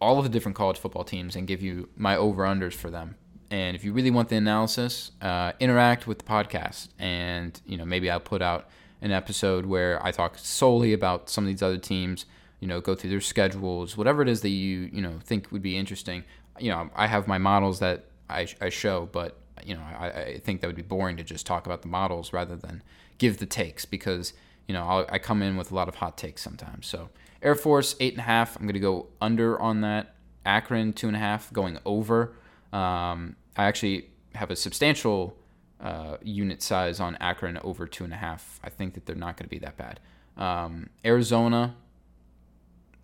all 0.00 0.18
of 0.18 0.24
the 0.24 0.30
different 0.30 0.56
college 0.56 0.78
football 0.78 1.04
teams 1.04 1.36
and 1.36 1.46
give 1.46 1.62
you 1.62 1.88
my 1.96 2.16
over 2.16 2.44
unders 2.44 2.74
for 2.74 2.90
them. 2.90 3.16
And 3.50 3.74
if 3.74 3.84
you 3.84 3.92
really 3.92 4.10
want 4.10 4.28
the 4.28 4.36
analysis, 4.36 5.12
uh, 5.22 5.52
interact 5.58 6.06
with 6.06 6.18
the 6.18 6.24
podcast, 6.24 6.88
and 6.98 7.58
you 7.66 7.78
know 7.78 7.84
maybe 7.84 8.10
I'll 8.10 8.20
put 8.20 8.42
out 8.42 8.68
an 9.00 9.10
episode 9.10 9.64
where 9.64 10.04
I 10.04 10.10
talk 10.10 10.38
solely 10.38 10.92
about 10.92 11.30
some 11.30 11.44
of 11.44 11.48
these 11.48 11.62
other 11.62 11.78
teams. 11.78 12.26
You 12.60 12.66
know, 12.66 12.80
go 12.80 12.94
through 12.94 13.10
their 13.10 13.20
schedules, 13.20 13.96
whatever 13.96 14.20
it 14.20 14.28
is 14.28 14.42
that 14.42 14.50
you 14.50 14.90
you 14.92 15.00
know 15.00 15.18
think 15.24 15.50
would 15.50 15.62
be 15.62 15.76
interesting. 15.78 16.24
You 16.58 16.70
know, 16.70 16.90
I 16.94 17.06
have 17.06 17.26
my 17.26 17.38
models 17.38 17.78
that 17.78 18.04
I, 18.28 18.48
I 18.60 18.68
show, 18.68 19.08
but 19.12 19.38
you 19.64 19.74
know, 19.74 19.82
I, 19.98 20.06
I 20.08 20.38
think 20.38 20.60
that 20.60 20.66
would 20.66 20.76
be 20.76 20.82
boring 20.82 21.16
to 21.16 21.24
just 21.24 21.46
talk 21.46 21.66
about 21.66 21.82
the 21.82 21.88
models 21.88 22.32
rather 22.32 22.56
than 22.56 22.82
give 23.18 23.38
the 23.38 23.46
takes 23.46 23.84
because 23.84 24.32
you 24.68 24.74
know 24.74 24.84
I'll, 24.84 25.06
i 25.08 25.18
come 25.18 25.42
in 25.42 25.56
with 25.56 25.72
a 25.72 25.74
lot 25.74 25.88
of 25.88 25.96
hot 25.96 26.16
takes 26.16 26.42
sometimes. 26.42 26.86
So 26.86 27.08
Air 27.42 27.56
Force 27.56 27.96
eight 27.98 28.12
and 28.12 28.20
a 28.20 28.24
half, 28.24 28.56
I'm 28.56 28.62
going 28.62 28.74
to 28.74 28.80
go 28.80 29.08
under 29.20 29.60
on 29.60 29.80
that. 29.80 30.14
Akron 30.46 30.92
two 30.92 31.08
and 31.08 31.16
a 31.16 31.20
half, 31.20 31.52
going 31.52 31.78
over. 31.84 32.34
Um, 32.72 33.34
I 33.56 33.64
actually 33.64 34.10
have 34.34 34.50
a 34.50 34.56
substantial 34.56 35.36
uh, 35.80 36.16
unit 36.22 36.62
size 36.62 37.00
on 37.00 37.16
Akron 37.16 37.58
over 37.58 37.86
two 37.86 38.04
and 38.04 38.12
a 38.12 38.16
half. 38.16 38.60
I 38.62 38.70
think 38.70 38.94
that 38.94 39.06
they're 39.06 39.16
not 39.16 39.36
going 39.36 39.46
to 39.46 39.50
be 39.50 39.58
that 39.58 39.76
bad. 39.76 40.00
Um, 40.36 40.90
Arizona 41.04 41.74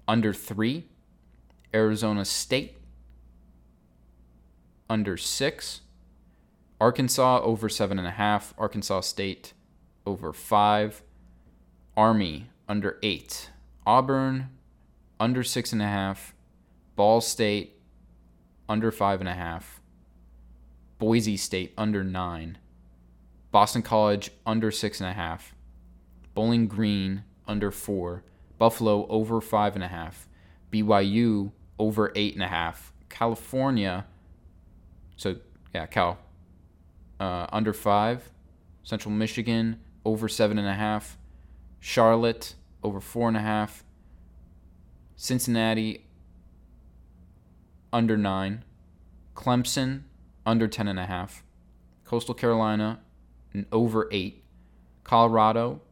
under 0.06 0.32
three. 0.32 0.84
Arizona 1.74 2.24
State 2.24 2.76
under 4.88 5.16
six. 5.16 5.80
Arkansas 6.80 7.40
over 7.42 7.68
seven 7.68 7.98
and 7.98 8.06
a 8.06 8.12
half. 8.12 8.54
Arkansas 8.58 9.00
State 9.00 9.52
over 10.06 10.32
five. 10.32 11.02
Army 11.96 12.48
under 12.68 12.98
eight. 13.02 13.50
Auburn 13.86 14.48
under 15.20 15.42
six 15.42 15.72
and 15.72 15.82
a 15.82 15.86
half. 15.86 16.34
Ball 16.96 17.20
State 17.20 17.80
under 18.68 18.90
five 18.90 19.20
and 19.20 19.28
a 19.28 19.34
half. 19.34 19.80
Boise 20.98 21.36
State 21.36 21.72
under 21.76 22.02
nine. 22.02 22.58
Boston 23.50 23.82
College 23.82 24.30
under 24.46 24.70
six 24.70 25.00
and 25.00 25.08
a 25.08 25.12
half. 25.12 25.54
Bowling 26.34 26.66
Green 26.66 27.24
under 27.46 27.70
four. 27.70 28.24
Buffalo 28.58 29.06
over 29.08 29.40
five 29.40 29.74
and 29.74 29.84
a 29.84 29.88
half. 29.88 30.28
BYU 30.72 31.52
over 31.78 32.12
eight 32.14 32.34
and 32.34 32.42
a 32.42 32.48
half. 32.48 32.92
California 33.08 34.06
so 35.16 35.36
yeah, 35.74 35.86
Cal 35.86 36.18
uh, 37.20 37.46
under 37.52 37.72
five. 37.72 38.30
Central 38.82 39.12
Michigan 39.12 39.80
over 40.04 40.28
seven 40.28 40.58
and 40.58 40.68
a 40.68 40.74
half. 40.74 41.16
Charlotte 41.86 42.54
over 42.82 42.98
four 42.98 43.28
and 43.28 43.36
a 43.36 43.40
half. 43.40 43.84
Cincinnati 45.16 46.06
under 47.92 48.16
nine. 48.16 48.64
Clemson 49.36 50.04
under 50.46 50.66
ten 50.66 50.88
and 50.88 50.98
a 50.98 51.04
half. 51.04 51.44
Coastal 52.06 52.34
Carolina 52.34 53.00
over 53.70 54.08
eight. 54.10 54.44
Colorado. 55.04 55.82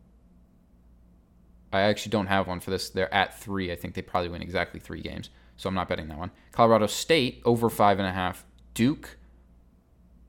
I 1.74 1.82
actually 1.82 2.10
don't 2.10 2.28
have 2.28 2.46
one 2.46 2.60
for 2.60 2.70
this. 2.70 2.88
They're 2.88 3.12
at 3.12 3.38
three. 3.38 3.70
I 3.70 3.76
think 3.76 3.92
they 3.92 4.00
probably 4.00 4.30
win 4.30 4.40
exactly 4.40 4.80
three 4.80 5.02
games, 5.02 5.28
so 5.58 5.68
I'm 5.68 5.74
not 5.74 5.90
betting 5.90 6.08
that 6.08 6.16
one. 6.16 6.30
Colorado 6.52 6.86
State 6.86 7.42
over 7.44 7.68
five 7.68 7.98
and 7.98 8.08
a 8.08 8.12
half. 8.12 8.46
Duke 8.72 9.18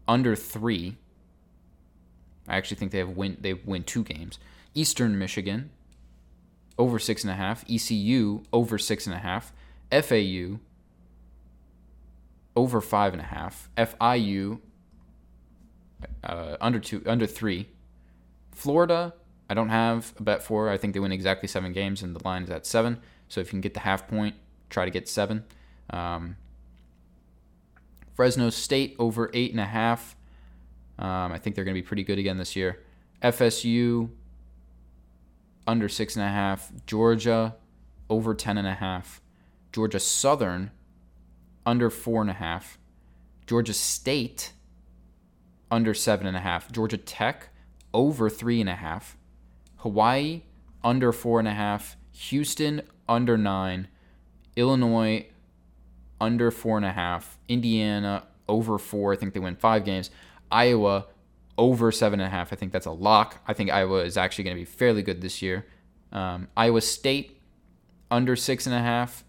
under 0.10 0.36
three. 0.36 0.98
I 2.50 2.58
actually 2.58 2.76
think 2.76 2.92
they 2.92 2.98
have 2.98 3.12
win 3.12 3.38
they 3.40 3.54
win 3.54 3.86
two 3.86 4.04
games. 4.04 4.40
Eastern 4.74 5.18
Michigan 5.18 5.70
over 6.78 7.00
six 7.00 7.24
and 7.24 7.32
a 7.32 7.36
half. 7.36 7.64
ECU 7.70 8.44
over 8.52 8.78
six 8.78 9.06
and 9.06 9.16
a 9.16 9.20
half. 9.20 9.54
FAU 9.92 10.60
over 12.56 12.82
five 12.82 13.14
and 13.14 13.22
a 13.22 13.26
half. 13.26 13.70
FIU 13.78 14.60
uh, 16.24 16.58
under 16.60 16.80
two 16.80 17.04
under 17.06 17.28
three. 17.28 17.70
Florida 18.52 19.14
I 19.50 19.54
don't 19.54 19.70
have 19.70 20.14
a 20.18 20.24
bet 20.24 20.42
for. 20.42 20.70
I 20.70 20.78
think 20.78 20.94
they 20.94 21.00
win 21.00 21.12
exactly 21.12 21.48
seven 21.48 21.74
games, 21.74 22.02
and 22.02 22.16
the 22.16 22.24
line 22.24 22.44
is 22.44 22.50
at 22.50 22.66
seven. 22.66 23.00
So 23.28 23.42
if 23.42 23.48
you 23.48 23.52
can 23.52 23.62
get 23.62 23.74
the 23.74 23.82
half 23.82 24.08
point, 24.08 24.36
try 24.70 24.86
to 24.86 24.92
get 24.92 25.08
seven. 25.08 25.44
Um, 25.90 26.38
Fresno 28.16 28.50
State 28.50 28.96
over 29.00 29.30
eight 29.34 29.52
and 29.52 29.60
a 29.60 29.66
half. 29.66 30.16
Um, 30.98 31.32
I 31.32 31.38
think 31.38 31.56
they're 31.56 31.66
going 31.66 31.76
to 31.76 31.82
be 31.82 31.86
pretty 31.86 32.04
good 32.04 32.20
again 32.20 32.38
this 32.38 32.56
year. 32.56 32.80
FSU 33.22 34.10
under 35.68 35.90
six 35.90 36.16
and 36.16 36.26
a 36.26 36.30
half. 36.30 36.72
Georgia 36.86 37.56
over 38.10 38.34
ten 38.34 38.58
and 38.58 38.68
a 38.68 38.74
half. 38.74 39.22
Georgia 39.72 40.00
Southern 40.00 40.72
under 41.66 41.90
four 41.90 42.22
and 42.22 42.30
a 42.30 42.34
half. 42.34 42.78
Georgia 43.48 43.74
State 43.74 44.54
under 45.72 45.94
seven 45.94 46.28
and 46.28 46.38
a 46.38 46.42
half. 46.42 46.72
Georgia 46.72 46.98
Tech 46.98 47.50
over 47.94 48.30
three 48.30 48.60
and 48.60 48.70
a 48.70 48.76
half. 48.76 49.18
Hawaii 49.78 50.44
under 50.84 51.12
four 51.12 51.40
and 51.40 51.48
a 51.48 51.54
half. 51.54 51.98
Houston 52.12 52.82
under 53.10 53.38
nine. 53.38 53.88
Illinois 54.56 55.26
under 56.22 56.52
four 56.52 56.78
and 56.78 56.86
a 56.86 56.92
half. 56.92 57.38
Indiana 57.48 58.24
over 58.48 58.78
four. 58.78 59.14
I 59.14 59.16
think 59.16 59.34
they 59.34 59.40
win 59.40 59.56
five 59.56 59.84
games. 59.86 60.10
Iowa 60.52 61.08
over 61.58 61.92
seven 61.92 62.20
and 62.20 62.28
a 62.28 62.30
half. 62.30 62.52
I 62.52 62.56
think 62.56 62.72
that's 62.72 62.86
a 62.86 62.92
lock. 62.92 63.42
I 63.48 63.54
think 63.54 63.72
Iowa 63.72 64.04
is 64.04 64.18
actually 64.18 64.46
going 64.46 64.56
to 64.56 64.62
be 64.62 64.66
fairly 64.66 65.02
good 65.02 65.22
this 65.22 65.42
year. 65.42 65.66
Um, 66.12 66.48
Iowa 66.56 66.82
State 66.82 67.40
under 68.10 68.36
six 68.36 68.66
and 68.66 68.76
a 68.76 68.80
half. 68.80 69.24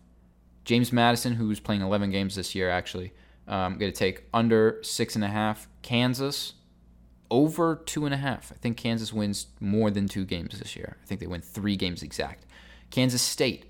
James 0.65 0.93
Madison, 0.93 1.35
who's 1.35 1.61
playing 1.61 1.83
11 1.83 2.11
games 2.11 2.37
this 2.37 2.55
year, 2.55 2.71
actually, 2.71 3.13
um, 3.47 3.77
going 3.77 3.93
to 3.93 3.99
take 3.99 4.25
under 4.33 4.79
six 4.83 5.15
and 5.15 5.25
a 5.25 5.29
half. 5.29 5.69
Kansas 5.83 6.55
over 7.31 7.77
two 7.85 8.07
and 8.07 8.15
a 8.15 8.19
half. 8.19 8.53
I 8.53 8.57
think 8.57 8.77
Kansas 8.77 9.13
wins 9.13 9.49
more 9.61 9.91
than 9.91 10.09
two 10.09 10.25
games 10.25 10.59
this 10.59 10.77
year. 10.77 10.97
I 11.03 11.07
think 11.07 11.21
they 11.21 11.27
win 11.27 11.43
three 11.43 11.77
games 11.77 12.03
exact. 12.03 12.47
Kansas 12.91 13.21
State 13.21 13.67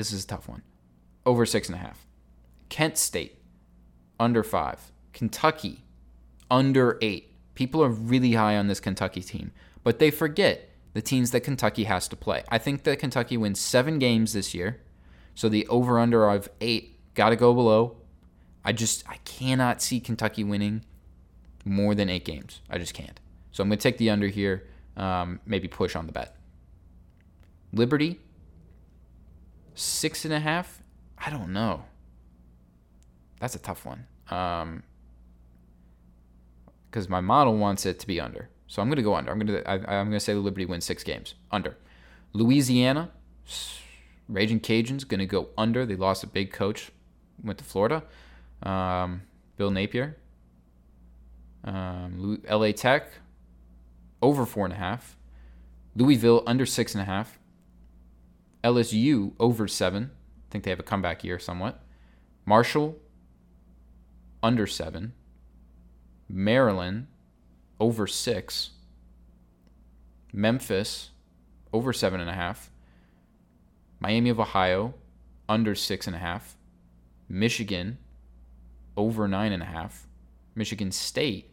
This 0.00 0.12
is 0.12 0.24
a 0.24 0.26
tough 0.26 0.48
one. 0.48 0.62
Over 1.26 1.44
six 1.44 1.68
and 1.68 1.76
a 1.76 1.78
half. 1.78 2.06
Kent 2.70 2.96
State, 2.96 3.36
under 4.18 4.42
five. 4.42 4.92
Kentucky, 5.12 5.84
under 6.50 6.98
eight. 7.00 7.34
People 7.54 7.82
are 7.82 7.88
really 7.88 8.32
high 8.32 8.56
on 8.56 8.68
this 8.68 8.80
Kentucky 8.80 9.22
team, 9.22 9.52
but 9.82 9.98
they 9.98 10.10
forget 10.10 10.68
the 10.92 11.02
teams 11.02 11.30
that 11.30 11.40
Kentucky 11.40 11.84
has 11.84 12.08
to 12.08 12.16
play. 12.16 12.42
I 12.48 12.58
think 12.58 12.84
that 12.84 12.98
Kentucky 12.98 13.36
wins 13.36 13.60
seven 13.60 13.98
games 13.98 14.32
this 14.32 14.54
year, 14.54 14.80
so 15.34 15.48
the 15.48 15.66
over 15.68 15.98
under 15.98 16.28
of 16.28 16.48
eight 16.60 16.98
got 17.14 17.30
to 17.30 17.36
go 17.36 17.54
below. 17.54 17.96
I 18.64 18.72
just 18.72 19.08
I 19.08 19.16
cannot 19.24 19.80
see 19.80 20.00
Kentucky 20.00 20.44
winning 20.44 20.84
more 21.64 21.94
than 21.94 22.08
eight 22.08 22.24
games. 22.24 22.60
I 22.68 22.78
just 22.78 22.94
can't. 22.94 23.18
So 23.52 23.62
I'm 23.62 23.68
going 23.68 23.78
to 23.78 23.82
take 23.82 23.98
the 23.98 24.10
under 24.10 24.28
here. 24.28 24.66
Um, 24.96 25.40
maybe 25.46 25.68
push 25.68 25.96
on 25.96 26.06
the 26.06 26.12
bet. 26.12 26.36
Liberty, 27.72 28.20
six 29.74 30.24
and 30.24 30.34
a 30.34 30.40
half. 30.40 30.82
I 31.18 31.30
don't 31.30 31.52
know. 31.52 31.84
That's 33.38 33.54
a 33.54 33.58
tough 33.58 33.86
one. 33.86 34.06
Um, 34.30 34.82
because 36.90 37.08
my 37.08 37.20
model 37.20 37.56
wants 37.56 37.86
it 37.86 37.98
to 38.00 38.06
be 38.06 38.20
under. 38.20 38.48
So 38.66 38.82
I'm 38.82 38.88
going 38.88 38.96
to 38.96 39.02
go 39.02 39.14
under. 39.14 39.30
I'm 39.30 39.38
going 39.38 39.62
to 39.62 39.68
I, 39.68 39.74
I'm 39.74 40.08
going 40.08 40.12
to 40.12 40.20
say 40.20 40.32
the 40.32 40.40
Liberty 40.40 40.64
wins 40.64 40.84
six 40.84 41.02
games 41.04 41.34
under. 41.50 41.76
Louisiana, 42.32 43.10
Raging 44.28 44.60
Cajuns 44.60 45.06
going 45.06 45.20
to 45.20 45.26
go 45.26 45.48
under. 45.58 45.84
They 45.84 45.96
lost 45.96 46.22
a 46.22 46.26
big 46.26 46.52
coach, 46.52 46.90
went 47.42 47.58
to 47.58 47.64
Florida. 47.64 48.02
Um, 48.62 49.22
Bill 49.56 49.70
Napier. 49.70 50.16
Um, 51.64 52.40
LA 52.48 52.72
Tech 52.72 53.10
over 54.22 54.46
four 54.46 54.64
and 54.64 54.72
a 54.72 54.76
half. 54.76 55.16
Louisville 55.96 56.42
under 56.46 56.66
six 56.66 56.94
and 56.94 57.02
a 57.02 57.04
half. 57.04 57.38
LSU 58.62 59.32
over 59.38 59.66
seven. 59.66 60.10
I 60.14 60.46
think 60.50 60.64
they 60.64 60.70
have 60.70 60.80
a 60.80 60.84
comeback 60.84 61.24
year 61.24 61.38
somewhat. 61.38 61.82
Marshall 62.44 62.96
under 64.42 64.66
seven. 64.66 65.12
Maryland 66.32 67.06
over 67.78 68.06
six. 68.06 68.70
Memphis 70.32 71.10
over 71.72 71.92
seven 71.92 72.20
and 72.20 72.30
a 72.30 72.34
half. 72.34 72.70
Miami 73.98 74.30
of 74.30 74.40
Ohio 74.40 74.94
under 75.48 75.74
six 75.74 76.06
and 76.06 76.14
a 76.14 76.18
half. 76.18 76.56
Michigan 77.28 77.98
over 78.96 79.26
nine 79.28 79.52
and 79.52 79.62
a 79.62 79.66
half. 79.66 80.06
Michigan 80.54 80.92
State 80.92 81.50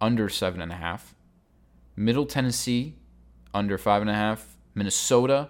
under 0.00 0.28
seven 0.28 0.60
and 0.60 0.72
a 0.72 0.76
half. 0.76 1.14
Middle 1.96 2.26
Tennessee 2.26 2.96
under 3.54 3.78
five 3.78 4.02
and 4.02 4.10
a 4.10 4.14
half. 4.14 4.56
Minnesota 4.74 5.48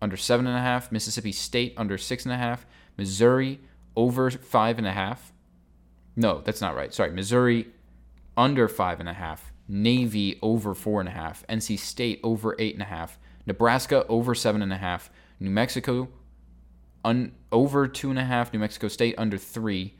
under 0.00 0.16
seven 0.16 0.46
and 0.46 0.56
a 0.56 0.60
half. 0.60 0.92
Mississippi 0.92 1.32
State 1.32 1.74
under 1.76 1.96
six 1.98 2.24
and 2.24 2.32
a 2.32 2.38
half. 2.38 2.66
Missouri 2.96 3.60
over 3.96 4.30
five 4.30 4.78
and 4.78 4.86
a 4.86 4.92
half. 4.92 5.32
No, 6.16 6.40
that's 6.40 6.60
not 6.60 6.74
right. 6.74 6.92
Sorry. 6.92 7.10
Missouri 7.10 7.68
under 8.36 8.68
five 8.68 9.00
and 9.00 9.08
a 9.08 9.14
half. 9.14 9.52
Navy 9.68 10.38
over 10.42 10.74
four 10.74 11.00
and 11.00 11.08
a 11.08 11.12
half. 11.12 11.46
NC 11.48 11.78
State 11.78 12.20
over 12.22 12.56
eight 12.58 12.74
and 12.74 12.82
a 12.82 12.86
half. 12.86 13.18
Nebraska 13.46 14.06
over 14.06 14.34
seven 14.34 14.62
and 14.62 14.72
a 14.72 14.76
half. 14.76 15.10
New 15.40 15.50
Mexico 15.50 16.08
un, 17.04 17.32
over 17.50 17.88
two 17.88 18.10
and 18.10 18.18
a 18.18 18.24
half. 18.24 18.52
New 18.52 18.58
Mexico 18.58 18.88
State 18.88 19.14
under 19.18 19.38
three. 19.38 19.94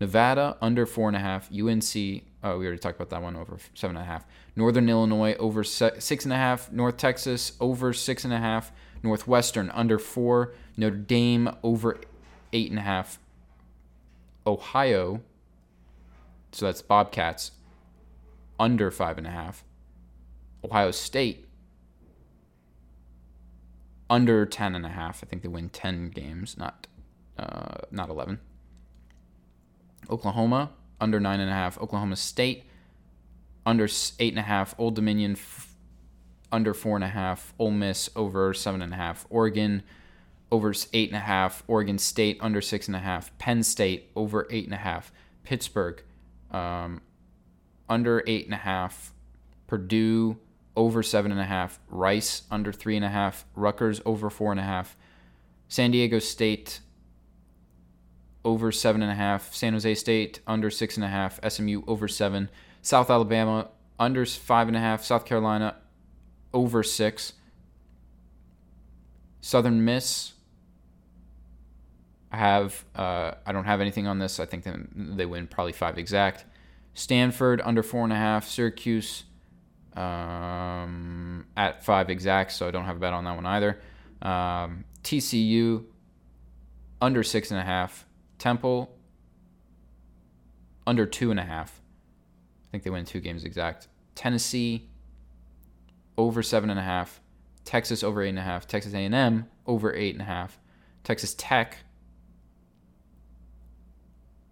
Nevada 0.00 0.56
under 0.62 0.86
four 0.86 1.08
and 1.08 1.16
a 1.16 1.20
half. 1.20 1.50
UNC, 1.52 2.22
oh, 2.42 2.58
we 2.58 2.64
already 2.66 2.78
talked 2.78 2.96
about 2.96 3.10
that 3.10 3.22
one 3.22 3.36
over 3.36 3.58
seven 3.74 3.96
and 3.96 4.04
a 4.04 4.06
half. 4.06 4.24
Northern 4.56 4.88
Illinois 4.88 5.34
over 5.34 5.62
six 5.62 6.24
and 6.24 6.32
a 6.32 6.36
half. 6.36 6.72
North 6.72 6.96
Texas 6.96 7.52
over 7.60 7.92
six 7.92 8.24
and 8.24 8.32
a 8.32 8.38
half. 8.38 8.72
Northwestern 9.02 9.70
under 9.70 9.98
four. 9.98 10.54
Notre 10.76 10.96
Dame 10.96 11.54
over 11.62 12.00
eight 12.52 12.70
and 12.70 12.78
a 12.78 12.82
half. 12.82 13.18
Ohio, 14.46 15.20
so 16.52 16.64
that's 16.64 16.80
Bobcats, 16.80 17.52
under 18.60 18.90
five 18.92 19.18
and 19.18 19.26
a 19.26 19.30
half. 19.30 19.64
Ohio 20.62 20.92
State 20.92 21.48
under 24.08 24.44
ten 24.44 24.74
and 24.76 24.84
a 24.84 24.90
half. 24.90 25.24
I 25.24 25.26
think 25.26 25.42
they 25.42 25.48
win 25.48 25.70
ten 25.70 26.10
games, 26.10 26.56
not 26.56 26.86
uh, 27.38 27.78
not 27.90 28.10
eleven. 28.10 28.38
Oklahoma 30.10 30.70
under 31.00 31.18
nine 31.18 31.40
and 31.40 31.50
a 31.50 31.54
half. 31.54 31.80
Oklahoma 31.80 32.16
State 32.16 32.64
under 33.64 33.88
eight 34.18 34.32
and 34.32 34.38
a 34.38 34.42
half. 34.42 34.74
Old 34.78 34.94
Dominion 34.94 35.32
f- 35.32 35.74
under 36.52 36.74
four 36.74 36.96
and 36.96 37.04
a 37.04 37.08
half. 37.08 37.54
Ole 37.58 37.70
Miss 37.70 38.10
over 38.14 38.52
seven 38.52 38.82
and 38.82 38.92
a 38.92 38.96
half. 38.96 39.26
Oregon 39.30 39.82
over 40.52 40.74
eight 40.92 41.08
and 41.08 41.16
a 41.16 41.20
half. 41.20 41.62
Oregon 41.66 41.96
State 41.96 42.36
under 42.40 42.60
six 42.60 42.88
and 42.88 42.96
a 42.96 43.00
half. 43.00 43.36
Penn 43.38 43.62
State 43.62 44.10
over 44.14 44.46
eight 44.50 44.64
and 44.64 44.74
a 44.74 44.78
half. 44.78 45.12
Pittsburgh 45.44 46.02
um, 46.50 47.00
under 47.90 48.22
eight 48.26 48.46
and 48.46 48.54
a 48.54 48.58
half. 48.58 49.12
Purdue 49.66 50.38
over 50.76 51.02
seven 51.02 51.30
and 51.30 51.40
a 51.40 51.44
half. 51.44 51.78
Rice 51.88 52.42
under 52.50 52.72
three 52.72 52.96
and 52.96 53.04
a 53.04 53.10
half. 53.10 53.44
Rutgers 53.54 54.00
over 54.06 54.30
four 54.30 54.52
and 54.52 54.60
a 54.60 54.64
half. 54.64 54.96
San 55.68 55.90
Diego 55.90 56.18
State 56.18 56.80
over 58.44 58.72
seven 58.72 59.02
and 59.02 59.10
a 59.10 59.14
half. 59.14 59.52
San 59.54 59.74
Jose 59.74 59.94
State 59.96 60.40
under 60.46 60.70
six 60.70 60.96
and 60.96 61.04
a 61.04 61.08
half. 61.08 61.38
SMU 61.46 61.82
over 61.86 62.08
seven. 62.08 62.48
South 62.80 63.10
Alabama 63.10 63.68
under 63.98 64.24
five 64.24 64.68
and 64.68 64.76
a 64.76 64.80
half. 64.80 65.04
South 65.04 65.26
Carolina 65.26 65.76
over 66.54 66.82
six. 66.82 67.34
Southern 69.40 69.84
Miss. 69.84 70.32
I 72.32 72.36
have. 72.36 72.84
Uh, 72.94 73.32
I 73.44 73.52
don't 73.52 73.64
have 73.64 73.80
anything 73.80 74.06
on 74.06 74.18
this. 74.18 74.38
I 74.38 74.46
think 74.46 74.64
they 74.94 75.26
win 75.26 75.46
probably 75.48 75.72
five 75.72 75.98
exact. 75.98 76.44
Stanford 76.94 77.60
under 77.64 77.82
four 77.82 78.04
and 78.04 78.12
a 78.12 78.16
half. 78.16 78.46
Syracuse 78.46 79.24
um, 79.94 81.46
at 81.56 81.84
five 81.84 82.10
exact, 82.10 82.52
so 82.52 82.68
I 82.68 82.70
don't 82.70 82.84
have 82.84 82.96
a 82.96 83.00
bet 83.00 83.12
on 83.12 83.24
that 83.24 83.34
one 83.34 83.46
either. 83.46 83.80
Um, 84.22 84.84
TCU 85.02 85.84
under 87.00 87.22
six 87.22 87.50
and 87.50 87.60
a 87.60 87.64
half. 87.64 88.06
Temple 88.38 88.96
under 90.86 91.06
two 91.06 91.30
and 91.30 91.40
a 91.40 91.44
half. 91.44 91.80
I 92.64 92.70
think 92.70 92.84
they 92.84 92.90
win 92.90 93.04
two 93.04 93.20
games 93.20 93.44
exact. 93.44 93.88
Tennessee 94.14 94.88
over 96.16 96.42
seven 96.42 96.70
and 96.70 96.78
a 96.78 96.82
half. 96.82 97.20
Texas 97.64 98.02
over 98.02 98.22
eight 98.22 98.30
and 98.30 98.38
a 98.38 98.42
half. 98.42 98.66
Texas 98.66 98.94
A&M 98.94 99.48
over 99.66 99.94
eight 99.94 100.14
and 100.14 100.22
a 100.22 100.26
half. 100.26 100.58
Texas 101.04 101.34
Tech 101.36 101.78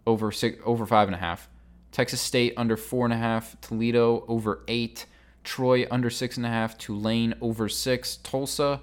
over 0.05 0.31
six 0.31 0.57
over 0.65 0.85
five 0.85 1.07
and 1.07 1.15
a 1.15 1.19
half. 1.19 1.49
Texas 1.91 2.21
State 2.21 2.53
under 2.57 2.77
four 2.77 3.05
and 3.05 3.13
a 3.13 3.17
half. 3.17 3.59
Toledo 3.61 4.25
over 4.27 4.63
eight. 4.67 5.05
Troy 5.43 5.87
under 5.89 6.09
six 6.09 6.37
and 6.37 6.45
a 6.45 6.49
half. 6.49 6.77
Tulane 6.77 7.33
over 7.41 7.67
six. 7.69 8.17
Tulsa 8.17 8.81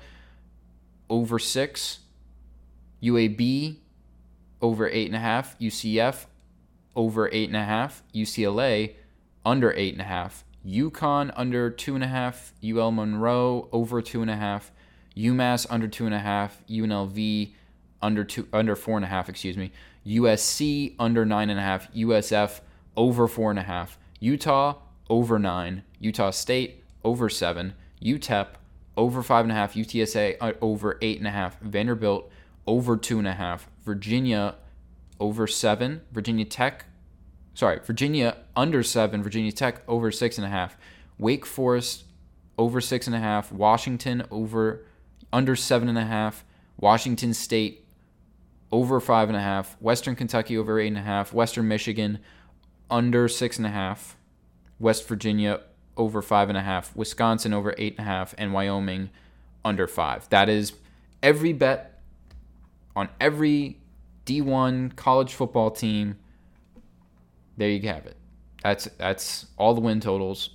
over 1.08 1.38
six. 1.38 2.00
UAB 3.02 3.76
over 4.60 4.88
eight 4.88 5.06
and 5.06 5.16
a 5.16 5.20
half. 5.20 5.58
UCF 5.58 6.26
over 6.94 7.28
eight 7.32 7.48
and 7.48 7.56
a 7.56 7.64
half. 7.64 8.02
UCLA 8.14 8.94
under 9.44 9.72
eight 9.72 9.92
and 9.92 10.02
a 10.02 10.06
half. 10.06 10.44
UConn 10.66 11.32
under 11.36 11.70
two 11.70 11.94
and 11.94 12.02
a 12.02 12.08
half. 12.08 12.52
UL 12.64 12.90
Monroe 12.90 13.68
over 13.70 14.02
two 14.02 14.22
and 14.22 14.30
a 14.30 14.36
half. 14.36 14.72
UMass 15.16 15.66
under 15.70 15.86
two 15.86 16.06
and 16.06 16.14
a 16.14 16.18
half. 16.18 16.62
UNLV 16.68 17.52
under 18.02 18.24
two 18.24 18.48
under 18.52 18.74
four 18.74 18.96
and 18.96 19.04
a 19.04 19.08
half. 19.08 19.28
Excuse 19.28 19.56
me. 19.56 19.70
USC 20.04 20.94
under 20.98 21.24
nine 21.24 21.50
and 21.50 21.58
a 21.58 21.62
half. 21.62 21.92
USF 21.94 22.60
over 22.96 23.28
four 23.28 23.50
and 23.50 23.58
a 23.58 23.62
half. 23.62 23.98
Utah 24.20 24.76
over 25.08 25.38
nine. 25.38 25.82
Utah 25.98 26.30
State 26.30 26.84
over 27.04 27.28
seven. 27.28 27.74
UTEP 28.02 28.48
over 28.96 29.22
five 29.22 29.44
and 29.44 29.52
a 29.52 29.54
half. 29.54 29.74
UTSA 29.74 30.36
uh, 30.40 30.52
over 30.60 30.98
eight 31.02 31.18
and 31.18 31.26
a 31.26 31.30
half. 31.30 31.60
Vanderbilt 31.60 32.30
over 32.66 32.96
two 32.96 33.18
and 33.18 33.28
a 33.28 33.32
half. 33.32 33.68
Virginia 33.84 34.56
over 35.20 35.46
seven. 35.46 36.02
Virginia 36.12 36.44
Tech, 36.44 36.86
sorry, 37.54 37.80
Virginia 37.84 38.36
under 38.54 38.82
seven. 38.82 39.22
Virginia 39.22 39.52
Tech 39.52 39.82
over 39.88 40.10
six 40.10 40.38
and 40.38 40.46
a 40.46 40.50
half. 40.50 40.76
Wake 41.18 41.46
Forest 41.46 42.04
over 42.58 42.80
six 42.80 43.06
and 43.06 43.16
a 43.16 43.20
half. 43.20 43.52
Washington 43.52 44.24
over 44.30 44.84
under 45.32 45.56
seven 45.56 45.88
and 45.88 45.98
a 45.98 46.04
half. 46.04 46.44
Washington 46.78 47.32
State 47.32 47.86
over 48.72 49.00
five 49.00 49.28
and 49.28 49.36
a 49.36 49.40
half. 49.40 49.80
Western 49.80 50.16
Kentucky 50.16 50.58
over 50.58 50.78
eight 50.78 50.88
and 50.88 50.98
a 50.98 51.02
half. 51.02 51.32
Western 51.32 51.68
Michigan 51.68 52.18
under 52.90 53.28
six 53.28 53.58
and 53.58 53.66
a 53.66 53.70
half. 53.70 54.16
West 54.78 55.08
Virginia 55.08 55.60
over 55.96 56.22
five 56.22 56.48
and 56.48 56.58
a 56.58 56.62
half. 56.62 56.94
Wisconsin 56.94 57.52
over 57.52 57.74
eight 57.78 57.96
and 57.98 58.06
a 58.06 58.10
half. 58.10 58.34
And 58.38 58.52
Wyoming 58.52 59.10
under 59.64 59.86
five. 59.86 60.28
That 60.30 60.48
is 60.48 60.74
every 61.22 61.52
bet 61.52 62.00
on 62.94 63.08
every 63.20 63.78
D1 64.24 64.96
college 64.96 65.34
football 65.34 65.70
team. 65.70 66.18
There 67.56 67.68
you 67.68 67.88
have 67.88 68.06
it. 68.06 68.16
That's 68.62 68.84
that's 68.98 69.46
all 69.56 69.74
the 69.74 69.80
win 69.80 70.00
totals, 70.00 70.50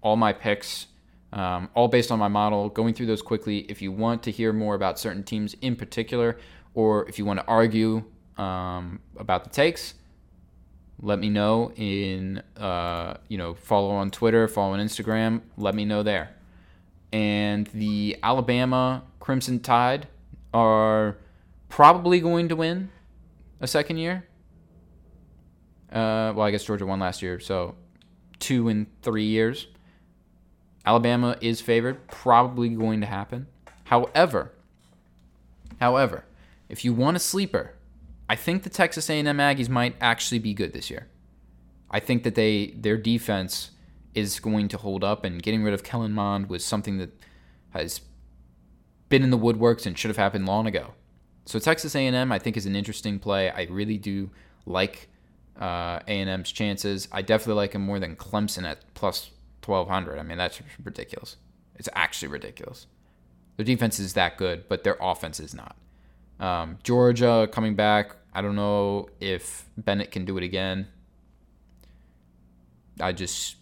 all 0.00 0.16
my 0.16 0.32
picks, 0.32 0.86
um, 1.32 1.68
all 1.74 1.88
based 1.88 2.12
on 2.12 2.18
my 2.18 2.28
model. 2.28 2.68
Going 2.68 2.94
through 2.94 3.06
those 3.06 3.22
quickly. 3.22 3.60
If 3.70 3.82
you 3.82 3.90
want 3.92 4.22
to 4.24 4.30
hear 4.30 4.52
more 4.52 4.74
about 4.74 4.98
certain 4.98 5.24
teams 5.24 5.54
in 5.60 5.76
particular, 5.76 6.38
or 6.74 7.08
if 7.08 7.18
you 7.18 7.24
want 7.24 7.40
to 7.40 7.46
argue 7.46 8.04
um, 8.36 9.00
about 9.16 9.44
the 9.44 9.50
takes, 9.50 9.94
let 11.00 11.18
me 11.18 11.28
know 11.30 11.72
in 11.76 12.42
uh, 12.56 13.14
you 13.28 13.38
know 13.38 13.54
follow 13.54 13.90
on 13.90 14.10
Twitter, 14.10 14.48
follow 14.48 14.74
on 14.74 14.80
Instagram. 14.80 15.42
Let 15.56 15.74
me 15.74 15.84
know 15.84 16.02
there. 16.02 16.30
And 17.12 17.66
the 17.68 18.18
Alabama 18.22 19.02
Crimson 19.20 19.60
Tide 19.60 20.08
are 20.52 21.16
probably 21.68 22.20
going 22.20 22.48
to 22.48 22.56
win 22.56 22.90
a 23.60 23.66
second 23.66 23.98
year. 23.98 24.26
Uh, 25.90 26.32
well, 26.34 26.42
I 26.42 26.50
guess 26.50 26.64
Georgia 26.64 26.84
won 26.84 27.00
last 27.00 27.22
year, 27.22 27.40
so 27.40 27.74
two 28.38 28.68
in 28.68 28.86
three 29.02 29.24
years. 29.24 29.68
Alabama 30.84 31.36
is 31.40 31.60
favored, 31.60 32.06
probably 32.08 32.68
going 32.70 33.00
to 33.00 33.06
happen. 33.06 33.46
However, 33.84 34.52
however, 35.80 36.24
if 36.68 36.84
you 36.84 36.92
want 36.92 37.16
a 37.16 37.20
sleeper, 37.20 37.74
I 38.28 38.36
think 38.36 38.62
the 38.62 38.70
Texas 38.70 39.08
A&M 39.08 39.24
Aggies 39.26 39.68
might 39.68 39.96
actually 40.00 40.38
be 40.38 40.54
good 40.54 40.72
this 40.72 40.90
year. 40.90 41.08
I 41.90 42.00
think 42.00 42.22
that 42.24 42.34
they 42.34 42.74
their 42.76 42.98
defense 42.98 43.70
is 44.14 44.40
going 44.40 44.68
to 44.68 44.78
hold 44.78 45.04
up, 45.04 45.24
and 45.24 45.42
getting 45.42 45.62
rid 45.62 45.74
of 45.74 45.82
Kellen 45.82 46.12
Mond 46.12 46.48
was 46.48 46.64
something 46.64 46.98
that 46.98 47.10
has 47.70 48.00
been 49.08 49.22
in 49.22 49.30
the 49.30 49.38
woodworks 49.38 49.86
and 49.86 49.98
should 49.98 50.08
have 50.08 50.16
happened 50.16 50.46
long 50.46 50.66
ago. 50.66 50.92
So 51.46 51.58
Texas 51.58 51.94
A&M, 51.94 52.30
I 52.30 52.38
think, 52.38 52.56
is 52.56 52.66
an 52.66 52.76
interesting 52.76 53.18
play. 53.18 53.50
I 53.50 53.62
really 53.70 53.96
do 53.96 54.30
like 54.66 55.08
uh, 55.58 56.00
A&M's 56.06 56.52
chances. 56.52 57.08
I 57.10 57.22
definitely 57.22 57.54
like 57.54 57.72
him 57.72 57.82
more 57.82 57.98
than 57.98 58.16
Clemson 58.16 58.64
at 58.64 58.82
plus 58.92 59.30
1200. 59.64 60.18
I 60.18 60.22
mean, 60.22 60.36
that's 60.36 60.60
ridiculous. 60.84 61.36
It's 61.76 61.88
actually 61.94 62.28
ridiculous. 62.28 62.86
Their 63.56 63.64
defense 63.64 63.98
is 63.98 64.12
that 64.12 64.36
good, 64.36 64.68
but 64.68 64.84
their 64.84 64.98
offense 65.00 65.40
is 65.40 65.54
not. 65.54 65.76
Um, 66.40 66.78
Georgia 66.82 67.48
coming 67.50 67.74
back. 67.74 68.16
I 68.32 68.42
don't 68.42 68.56
know 68.56 69.08
if 69.20 69.68
Bennett 69.76 70.10
can 70.10 70.24
do 70.24 70.36
it 70.38 70.44
again. 70.44 70.86
I 73.00 73.12
just 73.12 73.56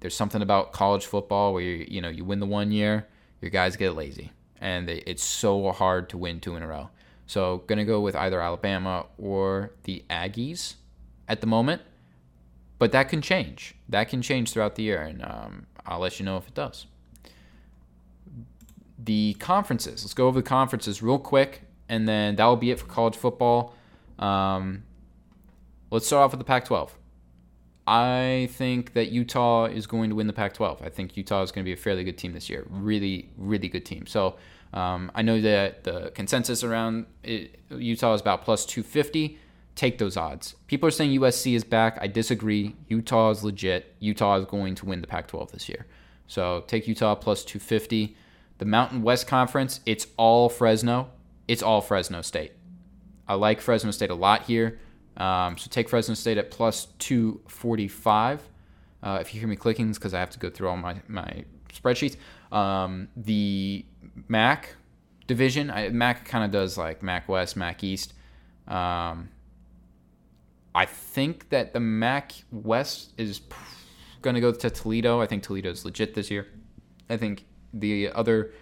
there's 0.00 0.14
something 0.14 0.42
about 0.42 0.72
college 0.72 1.06
football 1.06 1.52
where 1.52 1.62
you 1.62 1.86
you 1.88 2.00
know 2.00 2.08
you 2.08 2.24
win 2.24 2.40
the 2.40 2.46
one 2.46 2.72
year, 2.72 3.06
your 3.40 3.50
guys 3.50 3.76
get 3.76 3.96
lazy, 3.96 4.32
and 4.60 4.88
they, 4.88 4.98
it's 5.06 5.22
so 5.22 5.72
hard 5.72 6.08
to 6.10 6.18
win 6.18 6.40
two 6.40 6.56
in 6.56 6.62
a 6.62 6.66
row. 6.66 6.90
So 7.26 7.58
gonna 7.66 7.84
go 7.84 8.00
with 8.00 8.16
either 8.16 8.40
Alabama 8.40 9.06
or 9.18 9.72
the 9.84 10.04
Aggies 10.10 10.74
at 11.28 11.40
the 11.40 11.46
moment, 11.46 11.82
but 12.78 12.92
that 12.92 13.08
can 13.08 13.22
change. 13.22 13.74
That 13.88 14.08
can 14.08 14.22
change 14.22 14.52
throughout 14.52 14.76
the 14.76 14.82
year, 14.82 15.02
and 15.02 15.24
um, 15.24 15.66
I'll 15.86 16.00
let 16.00 16.18
you 16.18 16.24
know 16.24 16.36
if 16.36 16.48
it 16.48 16.54
does. 16.54 16.86
The 19.02 19.34
conferences. 19.34 20.04
Let's 20.04 20.14
go 20.14 20.26
over 20.26 20.40
the 20.40 20.46
conferences 20.46 21.02
real 21.02 21.18
quick 21.18 21.62
and 21.90 22.08
then 22.08 22.36
that 22.36 22.46
will 22.46 22.56
be 22.56 22.70
it 22.70 22.78
for 22.78 22.86
college 22.86 23.16
football. 23.16 23.74
Um, 24.18 24.84
let's 25.90 26.06
start 26.06 26.24
off 26.24 26.30
with 26.30 26.38
the 26.38 26.44
Pac 26.44 26.64
12. 26.64 26.96
I 27.86 28.48
think 28.52 28.92
that 28.92 29.10
Utah 29.10 29.64
is 29.64 29.88
going 29.88 30.10
to 30.10 30.16
win 30.16 30.28
the 30.28 30.32
Pac 30.32 30.54
12. 30.54 30.82
I 30.82 30.88
think 30.88 31.16
Utah 31.16 31.42
is 31.42 31.50
going 31.50 31.64
to 31.64 31.68
be 31.68 31.72
a 31.72 31.76
fairly 31.76 32.04
good 32.04 32.16
team 32.16 32.32
this 32.32 32.48
year. 32.48 32.64
Really, 32.70 33.28
really 33.36 33.68
good 33.68 33.84
team. 33.84 34.06
So 34.06 34.36
um, 34.72 35.10
I 35.16 35.22
know 35.22 35.40
that 35.40 35.82
the 35.82 36.12
consensus 36.14 36.62
around 36.62 37.06
it, 37.24 37.58
Utah 37.70 38.14
is 38.14 38.20
about 38.20 38.44
plus 38.44 38.64
250. 38.64 39.36
Take 39.74 39.98
those 39.98 40.16
odds. 40.16 40.54
People 40.68 40.86
are 40.86 40.92
saying 40.92 41.18
USC 41.18 41.56
is 41.56 41.64
back. 41.64 41.98
I 42.00 42.06
disagree. 42.06 42.76
Utah 42.86 43.30
is 43.30 43.42
legit. 43.42 43.96
Utah 43.98 44.36
is 44.36 44.44
going 44.44 44.76
to 44.76 44.86
win 44.86 45.00
the 45.00 45.08
Pac 45.08 45.26
12 45.26 45.50
this 45.50 45.68
year. 45.68 45.86
So 46.28 46.62
take 46.68 46.86
Utah 46.86 47.16
plus 47.16 47.44
250. 47.44 48.16
The 48.58 48.64
Mountain 48.64 49.02
West 49.02 49.26
Conference, 49.26 49.80
it's 49.86 50.06
all 50.16 50.48
Fresno 50.48 51.08
it's 51.50 51.64
all 51.64 51.80
Fresno 51.80 52.22
State. 52.22 52.52
I 53.26 53.34
like 53.34 53.60
Fresno 53.60 53.90
State 53.90 54.10
a 54.10 54.14
lot 54.14 54.42
here. 54.42 54.78
Um, 55.16 55.58
so 55.58 55.66
take 55.68 55.88
Fresno 55.88 56.14
State 56.14 56.38
at 56.38 56.52
plus 56.52 56.86
245. 57.00 58.48
Uh, 59.02 59.18
if 59.20 59.34
you 59.34 59.40
hear 59.40 59.48
me 59.48 59.56
clicking, 59.56 59.88
it's 59.88 59.98
because 59.98 60.14
I 60.14 60.20
have 60.20 60.30
to 60.30 60.38
go 60.38 60.48
through 60.48 60.68
all 60.68 60.76
my, 60.76 61.02
my 61.08 61.44
spreadsheets. 61.72 62.16
Um, 62.56 63.08
the 63.16 63.84
MAC 64.28 64.76
division, 65.26 65.72
I, 65.72 65.88
MAC 65.88 66.24
kind 66.24 66.44
of 66.44 66.52
does 66.52 66.78
like 66.78 67.02
MAC 67.02 67.28
West, 67.28 67.56
MAC 67.56 67.82
East. 67.82 68.14
Um, 68.68 69.30
I 70.72 70.86
think 70.86 71.48
that 71.48 71.72
the 71.72 71.80
MAC 71.80 72.32
West 72.52 73.12
is 73.18 73.40
going 74.22 74.34
to 74.34 74.40
go 74.40 74.52
to 74.52 74.70
Toledo. 74.70 75.20
I 75.20 75.26
think 75.26 75.42
Toledo 75.42 75.70
is 75.70 75.84
legit 75.84 76.14
this 76.14 76.30
year. 76.30 76.46
I 77.08 77.16
think 77.16 77.44
the 77.74 78.10
other 78.10 78.52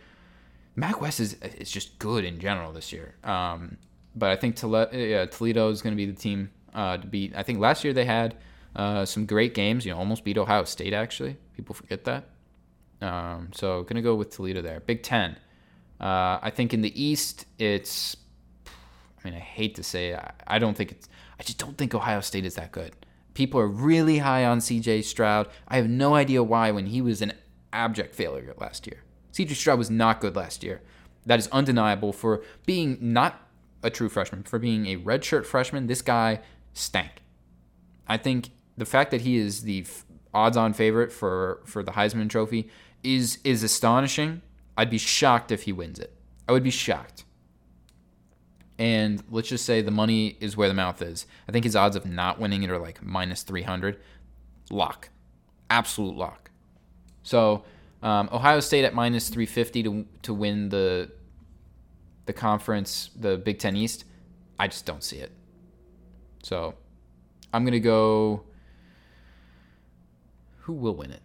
MAC 0.79 1.01
West 1.01 1.19
is 1.19 1.35
is 1.35 1.71
just 1.71 1.99
good 1.99 2.25
in 2.25 2.39
general 2.39 2.73
this 2.73 2.93
year. 2.93 3.17
Um, 3.25 3.79
but 4.15 4.31
I 4.31 4.37
think 4.37 4.57
Toledo 4.57 5.71
is 5.71 5.83
going 5.83 5.93
to 5.93 5.97
be 5.97 6.07
the 6.07 6.13
team 6.13 6.51
uh, 6.73 6.99
to 6.99 7.07
beat. 7.07 7.33
I 7.37 7.43
think 7.43 7.59
last 7.59 7.85
year 7.85 7.93
they 7.93 8.05
had 8.05 8.37
uh, 8.77 9.05
some 9.05 9.27
great 9.27 9.55
games. 9.55 9.85
You 9.85 9.93
know, 9.93 9.99
almost 9.99 10.25
beat 10.25 10.39
Ohio 10.39 10.65
State. 10.65 10.93
Actually, 10.93 11.37
people 11.57 11.75
forget 11.75 12.05
that. 12.05 12.29
Um, 13.01 13.51
so 13.53 13.83
going 13.83 13.97
to 13.97 14.03
go 14.03 14.15
with 14.15 14.31
Toledo 14.31 14.63
there. 14.63 14.81
Big 14.81 15.03
Ten. 15.03 15.37
Uh, 16.01 16.39
I 16.41 16.53
think 16.55 16.73
in 16.73 16.83
the 16.83 17.03
East 17.03 17.47
it's. 17.59 18.17
I 18.67 19.29
mean, 19.29 19.35
I 19.35 19.41
hate 19.41 19.75
to 19.75 19.83
say 19.83 20.11
it. 20.11 20.21
I, 20.21 20.33
I 20.47 20.59
don't 20.61 20.77
think 20.77 20.93
it's. 20.93 21.09
I 21.41 21.43
just 21.43 21.59
don't 21.59 21.77
think 21.77 21.93
Ohio 21.93 22.21
State 22.21 22.45
is 22.45 22.55
that 22.55 22.71
good. 22.71 22.93
People 23.35 23.61
are 23.61 23.69
really 23.69 24.19
high 24.19 24.45
on 24.45 24.61
C.J. 24.61 25.03
Stroud. 25.03 25.49
I 25.69 25.77
have 25.77 25.89
no 25.89 26.15
idea 26.15 26.43
why 26.43 26.71
when 26.71 26.87
he 26.87 27.03
was 27.03 27.21
an 27.23 27.33
abject 27.73 28.15
failure 28.15 28.55
last 28.59 28.87
year. 28.87 29.03
CJ 29.39 29.55
Stroud 29.55 29.79
was 29.79 29.91
not 29.91 30.21
good 30.21 30.35
last 30.35 30.65
year. 30.65 30.83
That 31.25 31.39
is 31.39 31.47
undeniable 31.49 32.13
for 32.13 32.43
being 32.67 32.99
not 33.01 33.49
a 33.83 33.91
true 33.91 34.09
freshman, 34.09 34.43
for 34.43 34.59
being 34.59 34.87
a 34.87 34.97
redshirt 34.97 35.47
freshman. 35.47 35.87
This 35.87 36.03
guy 36.03 36.41
stank. 36.73 37.23
I 38.09 38.17
think 38.17 38.51
the 38.77 38.85
fact 38.85 39.13
that 39.13 39.21
he 39.21 39.37
is 39.37 39.63
the 39.63 39.87
odds-on 40.35 40.73
favorite 40.73 41.13
for 41.13 41.61
for 41.65 41.83
the 41.83 41.93
Heisman 41.93 42.29
Trophy 42.29 42.69
is 43.05 43.39
is 43.45 43.63
astonishing. 43.63 44.43
I'd 44.77 44.91
be 44.91 44.99
shocked 44.99 45.53
if 45.53 45.63
he 45.63 45.73
wins 45.73 46.01
it. 46.01 46.15
I 46.49 46.53
would 46.53 46.65
be 46.65 46.71
shocked. 46.71 47.25
And 48.79 49.23
let's 49.31 49.49
just 49.49 49.65
say 49.65 49.83
the 49.83 49.91
money 49.91 50.37
is 50.41 50.57
where 50.57 50.69
the 50.69 50.75
mouth 50.75 51.03
is. 51.03 51.27
I 51.49 51.53
think 51.53 51.65
his 51.65 51.77
odds 51.77 51.97
of 51.97 52.07
not 52.07 52.41
winning 52.41 52.63
it 52.63 52.71
are 52.71 52.79
like 52.79 53.03
minus 53.03 53.43
300. 53.43 53.99
Lock. 54.71 55.11
Absolute 55.69 56.17
lock. 56.17 56.51
So 57.23 57.65
um, 58.03 58.29
Ohio 58.33 58.61
State 58.61 58.85
at 58.85 58.95
minus 58.95 59.29
350 59.29 59.83
to 59.83 60.07
to 60.23 60.35
win 60.35 60.69
the 60.69 61.11
the 62.27 62.33
conference, 62.33 63.11
the 63.17 63.37
Big 63.39 63.59
Ten 63.59 63.77
East. 63.77 64.05
I 64.59 64.69
just 64.69 64.85
don't 64.85 65.03
see 65.03 65.19
it. 65.19 65.33
So 66.43 66.75
I'm 67.53 67.65
gonna 67.65 67.81
go. 67.81 68.43
Who 70.61 70.75
will 70.75 70.95
win 70.95 71.11
it? 71.11 71.23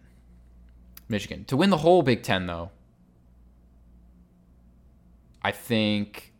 Michigan 1.10 1.44
to 1.46 1.58
win 1.58 1.70
the 1.70 1.78
whole 1.78 2.02
Big 2.02 2.24
Ten 2.24 2.48
though. 2.48 2.72
I 5.42 5.52
think 5.52 6.34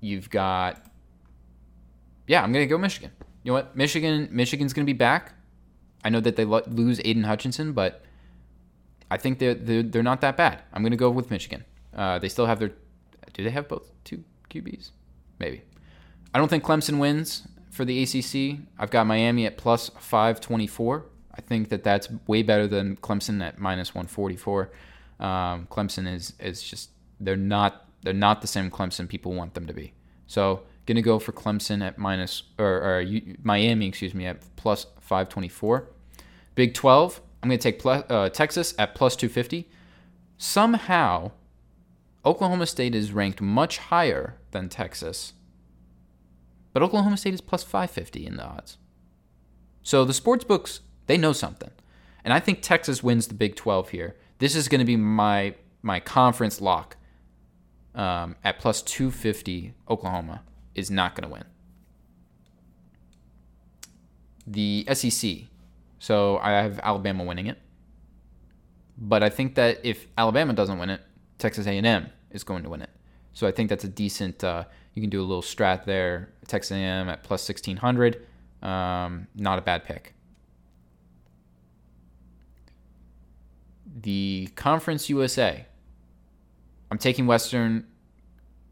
you've 0.00 0.30
got. 0.30 0.84
Yeah, 2.26 2.42
I'm 2.42 2.52
gonna 2.52 2.66
go 2.66 2.78
Michigan. 2.78 3.10
You 3.42 3.50
know 3.50 3.54
what? 3.54 3.74
Michigan, 3.74 4.28
Michigan's 4.30 4.72
gonna 4.72 4.84
be 4.84 4.92
back. 4.92 5.32
I 6.04 6.10
know 6.10 6.20
that 6.20 6.36
they 6.36 6.44
lo- 6.44 6.62
lose 6.66 7.00
Aidan 7.04 7.24
Hutchinson, 7.24 7.72
but 7.72 8.04
I 9.10 9.16
think 9.16 9.38
they're, 9.38 9.54
they're, 9.54 9.82
they're 9.82 10.02
not 10.02 10.20
that 10.20 10.36
bad. 10.36 10.62
I'm 10.72 10.82
going 10.82 10.92
to 10.92 10.96
go 10.96 11.10
with 11.10 11.30
Michigan. 11.30 11.64
Uh, 11.94 12.18
they 12.18 12.28
still 12.28 12.46
have 12.46 12.58
their. 12.58 12.72
Do 13.32 13.44
they 13.44 13.50
have 13.50 13.68
both 13.68 13.90
two 14.04 14.24
QBs? 14.50 14.90
Maybe. 15.38 15.62
I 16.32 16.38
don't 16.38 16.48
think 16.48 16.64
Clemson 16.64 16.98
wins 16.98 17.46
for 17.70 17.84
the 17.84 18.02
ACC. 18.02 18.60
I've 18.78 18.90
got 18.90 19.06
Miami 19.06 19.46
at 19.46 19.56
plus 19.56 19.90
524. 19.98 21.06
I 21.34 21.40
think 21.40 21.68
that 21.70 21.84
that's 21.84 22.08
way 22.26 22.42
better 22.42 22.66
than 22.66 22.96
Clemson 22.96 23.42
at 23.42 23.58
minus 23.58 23.94
144. 23.94 24.70
Um, 25.20 25.66
Clemson 25.70 26.12
is 26.12 26.34
is 26.40 26.62
just 26.62 26.90
they're 27.18 27.36
not 27.36 27.86
they're 28.02 28.12
not 28.12 28.40
the 28.40 28.46
same 28.46 28.70
Clemson 28.70 29.08
people 29.08 29.32
want 29.34 29.54
them 29.54 29.66
to 29.66 29.72
be. 29.72 29.92
So 30.26 30.62
gonna 30.86 31.02
go 31.02 31.18
for 31.18 31.32
Clemson 31.32 31.82
at 31.86 31.98
minus 31.98 32.42
or, 32.58 32.66
or 32.66 33.04
Miami, 33.42 33.86
excuse 33.86 34.14
me, 34.14 34.26
at 34.26 34.40
plus 34.56 34.86
524. 35.00 35.88
Big 36.54 36.74
12. 36.74 37.20
I'm 37.42 37.48
going 37.48 37.58
to 37.58 37.62
take 37.62 37.78
plus, 37.78 38.04
uh, 38.10 38.28
Texas 38.28 38.74
at 38.78 38.94
plus 38.94 39.16
250. 39.16 39.68
Somehow, 40.36 41.32
Oklahoma 42.24 42.66
State 42.66 42.94
is 42.94 43.12
ranked 43.12 43.40
much 43.40 43.78
higher 43.78 44.36
than 44.50 44.68
Texas, 44.68 45.32
but 46.72 46.82
Oklahoma 46.82 47.16
State 47.16 47.34
is 47.34 47.40
plus 47.40 47.62
550 47.62 48.26
in 48.26 48.36
the 48.36 48.44
odds. 48.44 48.78
So 49.82 50.04
the 50.04 50.12
sports 50.12 50.44
books, 50.44 50.80
they 51.06 51.16
know 51.16 51.32
something. 51.32 51.70
And 52.24 52.34
I 52.34 52.40
think 52.40 52.60
Texas 52.60 53.02
wins 53.02 53.26
the 53.28 53.34
Big 53.34 53.56
12 53.56 53.90
here. 53.90 54.16
This 54.38 54.54
is 54.54 54.68
going 54.68 54.80
to 54.80 54.84
be 54.84 54.96
my 54.96 55.54
my 55.82 55.98
conference 55.98 56.60
lock 56.60 56.96
um, 57.94 58.36
at 58.44 58.58
plus 58.58 58.82
250. 58.82 59.74
Oklahoma 59.88 60.42
is 60.74 60.90
not 60.90 61.14
going 61.14 61.28
to 61.28 61.32
win. 61.32 61.44
The 64.46 64.86
SEC, 64.92 65.49
so 66.00 66.38
I 66.38 66.52
have 66.52 66.80
Alabama 66.82 67.22
winning 67.22 67.46
it. 67.46 67.58
But 68.98 69.22
I 69.22 69.28
think 69.28 69.54
that 69.54 69.80
if 69.84 70.08
Alabama 70.18 70.54
doesn't 70.54 70.78
win 70.78 70.90
it, 70.90 71.02
Texas 71.38 71.66
A&M 71.66 72.10
is 72.30 72.42
going 72.42 72.64
to 72.64 72.70
win 72.70 72.82
it. 72.82 72.90
So 73.32 73.46
I 73.46 73.52
think 73.52 73.68
that's 73.68 73.84
a 73.84 73.88
decent 73.88 74.42
uh, 74.42 74.64
You 74.94 75.02
can 75.02 75.10
do 75.10 75.20
a 75.20 75.24
little 75.24 75.42
strat 75.42 75.84
there. 75.84 76.30
Texas 76.48 76.72
A&M 76.72 77.08
at 77.08 77.22
plus 77.22 77.46
1600. 77.48 78.26
Um, 78.62 79.28
not 79.36 79.58
a 79.58 79.62
bad 79.62 79.84
pick. 79.84 80.14
The 84.02 84.48
Conference 84.56 85.08
USA. 85.10 85.66
I'm 86.90 86.98
taking 86.98 87.26
Western 87.26 87.86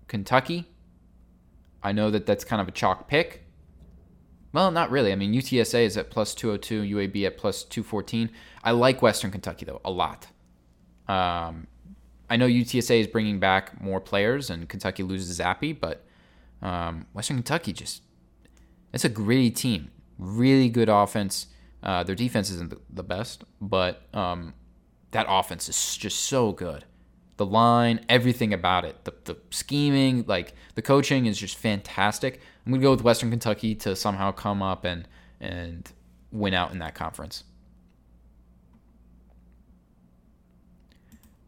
Kentucky. 0.08 0.66
I 1.82 1.92
know 1.92 2.10
that 2.10 2.24
that's 2.26 2.44
kind 2.44 2.60
of 2.60 2.68
a 2.68 2.72
chalk 2.72 3.06
pick. 3.06 3.47
Well, 4.52 4.70
not 4.70 4.90
really. 4.90 5.12
I 5.12 5.14
mean, 5.14 5.32
UTSA 5.32 5.84
is 5.84 5.96
at 5.96 6.10
plus 6.10 6.34
202, 6.34 6.96
UAB 6.96 7.26
at 7.26 7.36
plus 7.36 7.64
214. 7.64 8.30
I 8.64 8.70
like 8.70 9.02
Western 9.02 9.30
Kentucky, 9.30 9.64
though, 9.64 9.80
a 9.84 9.90
lot. 9.90 10.28
Um, 11.06 11.66
I 12.30 12.36
know 12.36 12.46
UTSA 12.46 13.00
is 13.00 13.06
bringing 13.06 13.38
back 13.38 13.80
more 13.80 14.00
players 14.00 14.50
and 14.50 14.68
Kentucky 14.68 15.02
loses 15.02 15.38
Zappe, 15.38 15.78
but 15.78 16.04
um, 16.62 17.06
Western 17.12 17.36
Kentucky 17.38 17.72
just, 17.72 18.02
it's 18.92 19.04
a 19.04 19.08
gritty 19.08 19.50
team. 19.50 19.90
Really 20.18 20.68
good 20.68 20.88
offense. 20.88 21.46
Uh, 21.82 22.02
their 22.02 22.14
defense 22.14 22.50
isn't 22.50 22.74
the 22.94 23.02
best, 23.02 23.44
but 23.60 24.02
um, 24.12 24.54
that 25.12 25.26
offense 25.28 25.68
is 25.68 25.96
just 25.96 26.20
so 26.20 26.52
good. 26.52 26.84
The 27.38 27.46
line, 27.46 28.04
everything 28.08 28.52
about 28.52 28.84
it, 28.84 29.04
the, 29.04 29.14
the 29.24 29.36
scheming, 29.50 30.24
like 30.26 30.54
the 30.74 30.82
coaching 30.82 31.26
is 31.26 31.38
just 31.38 31.56
fantastic. 31.56 32.40
I'm 32.66 32.72
gonna 32.72 32.82
go 32.82 32.90
with 32.90 33.02
Western 33.02 33.30
Kentucky 33.30 33.74
to 33.76 33.96
somehow 33.96 34.32
come 34.32 34.60
up 34.60 34.84
and 34.84 35.08
and 35.40 35.90
win 36.32 36.52
out 36.52 36.72
in 36.72 36.80
that 36.80 36.94
conference. 36.96 37.44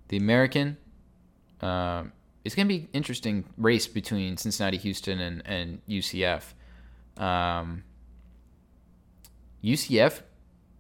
The 0.09 0.17
American, 0.17 0.77
uh, 1.61 2.05
it's 2.45 2.55
gonna 2.55 2.69
be 2.69 2.89
interesting 2.93 3.45
race 3.59 3.89
between 3.89 4.37
Cincinnati, 4.37 4.77
Houston, 4.79 5.19
and 5.19 5.43
and 5.45 5.85
UCF. 5.89 6.55
Um, 7.17 7.83
UCF 9.63 10.23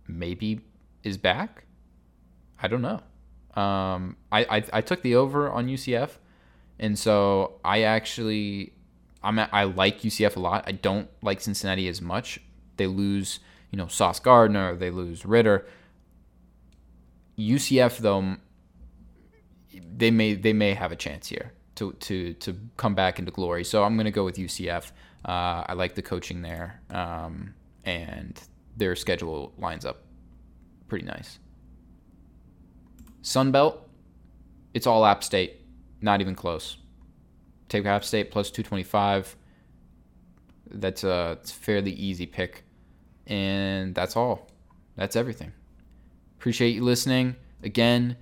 maybe 0.06 0.60
is 1.02 1.18
back. 1.18 1.64
I 2.62 2.68
don't 2.68 2.82
know. 2.82 3.00
Um, 3.54 4.16
I, 4.30 4.44
I, 4.44 4.64
I 4.74 4.80
took 4.80 5.02
the 5.02 5.16
over 5.16 5.50
on 5.50 5.66
UCF, 5.66 6.10
and 6.78 6.98
so 6.98 7.60
I 7.64 7.82
actually 7.82 8.72
I'm 9.22 9.38
at, 9.38 9.50
I 9.52 9.64
like 9.64 10.00
UCF 10.00 10.36
a 10.36 10.40
lot. 10.40 10.64
I 10.66 10.72
don't 10.72 11.08
like 11.22 11.40
Cincinnati 11.40 11.88
as 11.88 12.00
much. 12.00 12.40
They 12.76 12.86
lose, 12.86 13.40
you 13.70 13.76
know, 13.76 13.86
Sauce 13.86 14.20
Gardner. 14.20 14.76
They 14.76 14.90
lose 14.90 15.26
Ridder. 15.26 15.66
UCF 17.38 17.98
though, 17.98 18.36
they 19.96 20.10
may 20.10 20.34
they 20.34 20.52
may 20.52 20.74
have 20.74 20.92
a 20.92 20.96
chance 20.96 21.28
here 21.28 21.52
to 21.76 21.92
to 21.92 22.34
to 22.34 22.56
come 22.76 22.94
back 22.94 23.18
into 23.18 23.30
glory. 23.30 23.64
So 23.64 23.84
I'm 23.84 23.96
gonna 23.96 24.10
go 24.10 24.24
with 24.24 24.36
UCF. 24.36 24.92
Uh, 25.24 25.64
I 25.66 25.74
like 25.74 25.94
the 25.94 26.02
coaching 26.02 26.42
there, 26.42 26.80
um, 26.90 27.54
and 27.84 28.40
their 28.76 28.96
schedule 28.96 29.52
lines 29.58 29.84
up 29.84 30.02
pretty 30.88 31.04
nice. 31.04 31.38
Sun 33.22 33.52
Belt, 33.52 33.88
it's 34.74 34.86
all 34.86 35.04
App 35.04 35.22
State, 35.22 35.60
not 36.00 36.20
even 36.20 36.34
close. 36.34 36.76
Take 37.68 37.86
App 37.86 38.04
State 38.04 38.30
plus 38.30 38.50
225. 38.50 39.36
That's 40.72 41.04
a, 41.04 41.38
it's 41.40 41.50
a 41.50 41.54
fairly 41.54 41.92
easy 41.92 42.26
pick. 42.26 42.64
And 43.26 43.94
that's 43.94 44.16
all. 44.16 44.50
That's 44.96 45.16
everything. 45.16 45.52
Appreciate 46.38 46.70
you 46.70 46.82
listening. 46.82 47.36
Again, 47.62 48.16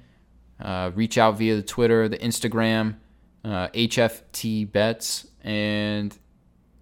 uh, 0.61 0.91
reach 0.95 1.19
out 1.19 1.39
via 1.39 1.57
the 1.57 1.63
Twitter, 1.63 2.09
the 2.09 2.19
Instagram, 2.19 2.97
uh, 3.45 3.69
HFT 3.69 4.71
bets, 4.71 5.29
and 5.43 6.17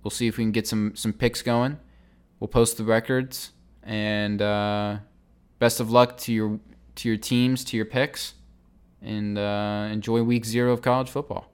we'll 0.03 0.11
see 0.11 0.27
if 0.27 0.39
we 0.39 0.45
can 0.45 0.53
get 0.53 0.67
some 0.67 0.97
some 0.97 1.13
picks 1.13 1.43
going. 1.43 1.79
We'll 2.41 2.49
post 2.49 2.79
the 2.79 2.85
records, 2.85 3.53
and 3.83 4.41
uh, 4.41 4.99
best 5.59 5.81
of 5.81 5.91
luck 5.91 6.17
to 6.19 6.33
your 6.33 6.59
to 6.97 7.09
your 7.09 7.17
teams, 7.17 7.65
to 7.65 7.77
your 7.77 7.87
picks, 7.87 8.35
and 9.01 9.39
uh, 9.39 9.89
enjoy 9.91 10.23
week 10.23 10.45
zero 10.45 10.73
of 10.73 10.83
college 10.83 11.09
football. 11.09 11.51